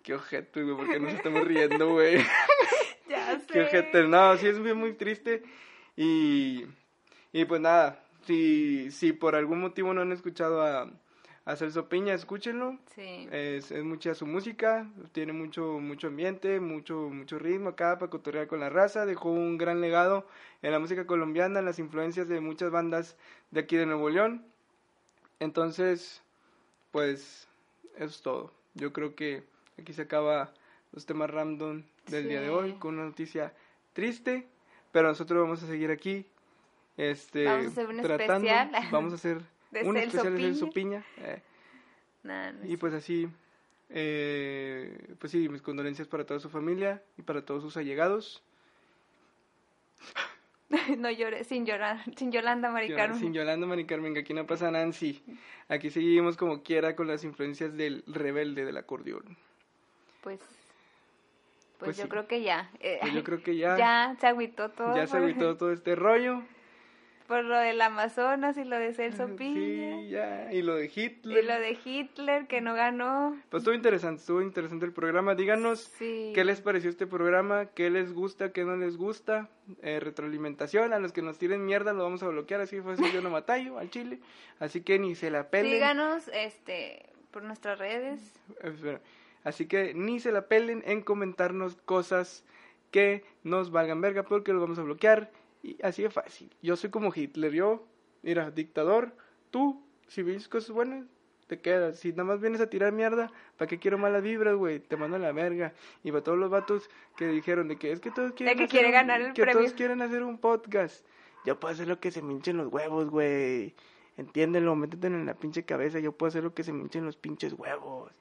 [0.05, 2.19] Qué ojete, güey, porque nos estamos riendo, güey.
[3.09, 3.47] Ya sé.
[3.47, 4.05] Qué ojete.
[4.05, 5.43] No, sí es muy, muy triste.
[5.97, 6.67] Y,
[7.33, 10.91] y pues nada, si, si por algún motivo no han escuchado a,
[11.47, 12.79] a Celso Piña, escúchenlo.
[12.95, 13.29] Sí.
[13.31, 18.47] Es, es mucha su música, tiene mucho, mucho ambiente, mucho, mucho ritmo acá para cotorrear
[18.47, 20.27] con la raza, dejó un gran legado
[20.61, 23.17] en la música colombiana, en las influencias de muchas bandas
[23.51, 24.45] de aquí de Nuevo León.
[25.41, 26.23] Entonces,
[26.91, 27.49] pues,
[27.97, 28.53] eso es todo.
[28.75, 29.45] Yo creo que
[29.79, 30.53] aquí se acaba
[30.93, 33.53] los temas random del día de hoy con una noticia
[33.93, 34.47] triste,
[34.93, 36.27] pero nosotros vamos a seguir aquí
[36.97, 39.39] Este, Vamos a hacer un tratando, especial Vamos a hacer
[39.85, 41.05] un especial de Celso Piña.
[41.19, 41.41] Eh,
[42.23, 43.29] Nah, no y es- pues así,
[43.91, 48.43] eh, pues sí, mis condolencias para toda su familia y para todos sus allegados.
[50.99, 53.19] no llores, sin llorar, sin Yolanda, Mari Yo- Carmen.
[53.19, 55.23] Sin Yolanda, Mari Carmen, que aquí no pasa Nancy.
[55.69, 59.37] Aquí seguimos como quiera con las influencias del rebelde del acordeón.
[60.25, 60.51] Pues, pues,
[61.79, 62.09] Pues yo sí.
[62.09, 62.71] creo que ya.
[62.81, 64.97] eh, Pues yo creo que ya, ya se agüitó todo.
[64.97, 66.43] ya se por- agüitó todo este rollo.
[67.29, 69.97] Por lo del Amazonas y lo de Celso Piña.
[70.03, 70.53] Sí, ya.
[70.53, 71.43] Y lo de Hitler.
[71.43, 73.35] Y lo de Hitler, que no ganó.
[73.49, 75.35] Pues estuvo interesante, estuvo interesante el programa.
[75.35, 76.33] Díganos Sí.
[76.35, 79.49] qué les pareció este programa, qué les gusta, qué no les gusta.
[79.81, 83.11] Eh, retroalimentación, a los que nos tiren mierda lo vamos a bloquear, así fue así
[83.11, 84.19] yo no matayo al chile.
[84.61, 85.73] Así que ni se la pelen.
[85.73, 88.21] Síganos este, por nuestras redes.
[88.63, 89.01] Eh, espera.
[89.45, 92.45] Así que ni se la pelen en comentarnos cosas
[92.91, 95.31] que nos valgan verga porque los vamos a bloquear.
[95.63, 96.51] Y así de fácil.
[96.63, 97.87] Yo soy como Hitler, yo,
[98.23, 99.13] mira, dictador,
[99.51, 101.07] tú, si ves cosas buenas,
[101.47, 101.99] te quedas.
[101.99, 104.81] Si nada más vienes a tirar mierda, ¿para qué quiero malas vibras, güey?
[104.81, 105.75] Te mando a la verga.
[106.03, 108.71] Y para todos los vatos que dijeron de que es que todos quieren, que hacer
[108.71, 109.61] quiere un- ganar el que premio.
[109.61, 111.05] todos quieren hacer un podcast.
[111.45, 113.75] Yo puedo hacer lo que se me hinchen los huevos, güey.
[114.17, 115.99] Entiéndelo, métete en la pinche cabeza.
[115.99, 118.13] Yo puedo hacer lo que se me hinchen los pinches huevos.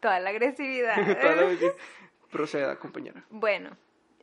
[0.00, 0.96] Toda la agresividad.
[1.20, 1.74] Toda la vez-
[2.30, 3.24] Proceda, compañera.
[3.30, 3.76] bueno,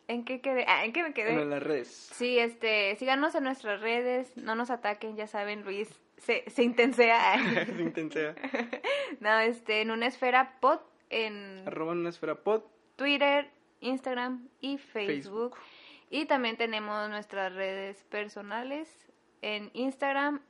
[0.07, 0.63] ¿en qué quedé?
[0.67, 1.33] Ah, ¿en qué me quedé?
[1.33, 1.87] En las redes.
[2.13, 7.35] Sí, este, síganos en nuestras redes, no nos ataquen, ya saben, Luis se, se intensea.
[7.65, 8.33] Se intensea.
[9.19, 10.79] no, este, en una esfera pod,
[11.09, 12.63] en Arroba una esfera pod.
[12.95, 13.49] Twitter,
[13.81, 15.55] Instagram y Facebook.
[15.55, 15.57] Facebook.
[16.09, 18.89] Y también tenemos nuestras redes personales
[19.41, 20.41] en Instagram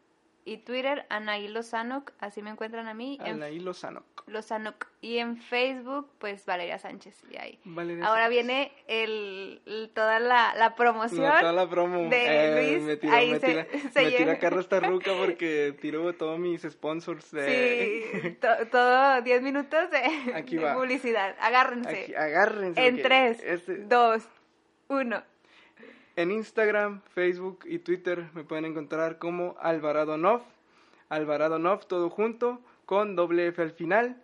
[0.45, 4.03] y Twitter, Anaí Lozanoc, así me encuentran a mí, en Anaí Lozano.
[4.27, 4.87] Lozanoc.
[5.01, 7.21] Y en Facebook, pues Valeria Sánchez.
[7.31, 7.59] Y ahí.
[7.65, 8.43] Valeria Ahora Sánchez.
[8.45, 11.21] viene el, el- toda la, la promoción.
[11.25, 12.09] No, toda la promo.
[12.09, 15.11] de Eh, Luis, me tiró, ahí me se- tira, se me tira carro esta ruca
[15.17, 18.05] porque tiró todos mis sponsors de...
[18.21, 21.35] Sí, to- todo 10 minutos de, Aquí de publicidad.
[21.39, 22.03] Agárrense.
[22.03, 22.85] Aquí, agárrense.
[22.85, 24.23] en porque 3, este- 2,
[24.89, 25.23] 1.
[26.15, 30.41] En Instagram, Facebook y Twitter me pueden encontrar como Alvarado Nov.
[31.09, 34.17] Alvarado Nov, todo junto, con doble F al final.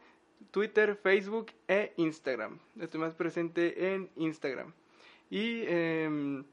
[0.49, 2.57] Twitter, Facebook e Instagram.
[2.80, 4.73] Estoy más presente en Instagram.
[5.30, 6.45] Y em,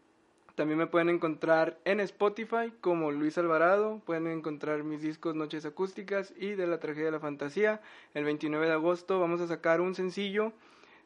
[0.56, 4.02] también me pueden encontrar en Spotify como Luis Alvarado.
[4.04, 7.80] Pueden encontrar mis discos Noches Acústicas y de la Tragedia de la Fantasía.
[8.12, 10.52] El 29 de agosto vamos a sacar un sencillo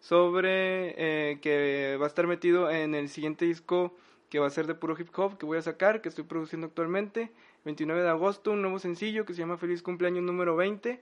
[0.00, 3.94] sobre eh, que va a estar metido en el siguiente disco
[4.30, 6.66] que va a ser de puro hip hop que voy a sacar, que estoy produciendo
[6.66, 7.30] actualmente.
[7.64, 11.00] 29 de agosto, un nuevo sencillo que se llama Feliz Cumpleaños número 20.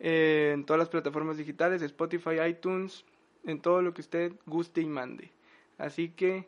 [0.00, 3.04] eh, en todas las plataformas digitales, Spotify, iTunes,
[3.44, 5.32] en todo lo que usted guste y mande.
[5.76, 6.46] Así que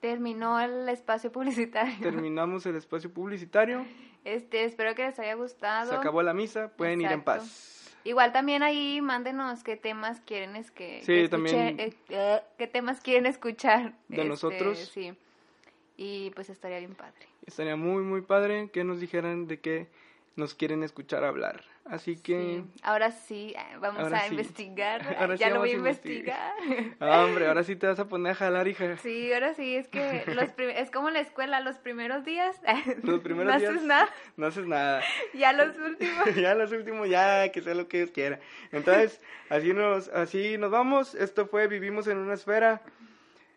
[0.00, 1.96] Terminó el espacio publicitario.
[2.02, 3.86] terminamos el espacio publicitario.
[4.24, 5.90] Este, espero que les haya gustado.
[5.90, 7.96] Se acabó la misa, pueden ir en paz.
[8.04, 11.80] Igual también ahí mándenos qué temas quieren es que, Sí, que escuche- también.
[11.80, 14.78] eh, eh, qué temas quieren escuchar De Este, nosotros.
[14.92, 15.14] Sí.
[16.02, 17.26] Y pues estaría bien padre.
[17.46, 19.86] Estaría muy, muy padre que nos dijeran de qué
[20.34, 21.62] nos quieren escuchar hablar.
[21.84, 22.80] Así que, Sí.
[22.82, 24.30] Ahora sí, eh, vamos Ahora a sí.
[24.30, 25.02] investigar.
[25.18, 26.52] Ahora ya sí lo voy a a investigar.
[27.00, 28.96] ah, hombre, ahora sí te vas a poner a jalar, hija.
[29.02, 32.60] Sí, ahora sí, es que los es como la escuela, los primeros días
[33.02, 35.02] Los primeros no días haces nada, no haces nada.
[35.34, 36.34] ya los últimos.
[36.34, 38.40] ya los últimos, ya que sea lo que Dios quiera.
[38.72, 39.20] Entonces,
[39.50, 41.14] así nos, así nos vamos.
[41.14, 42.80] Esto fue Vivimos en una esfera.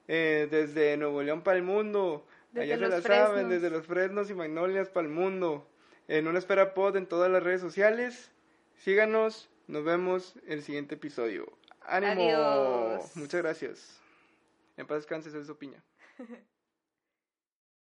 [0.08, 2.26] eh, desde Nuevo León para el mundo.
[2.56, 3.50] Desde Allá se la saben, Fresnos.
[3.50, 5.68] desde los Fresnos y Magnolias para el mundo.
[6.08, 8.32] En una esfera pod en todas las redes sociales.
[8.78, 11.52] Síganos, nos vemos en el siguiente episodio.
[11.82, 12.14] ¡Ánimo!
[12.14, 13.16] Adiós.
[13.16, 14.00] Muchas gracias.
[14.78, 15.84] En paz descanse, Celso Piña.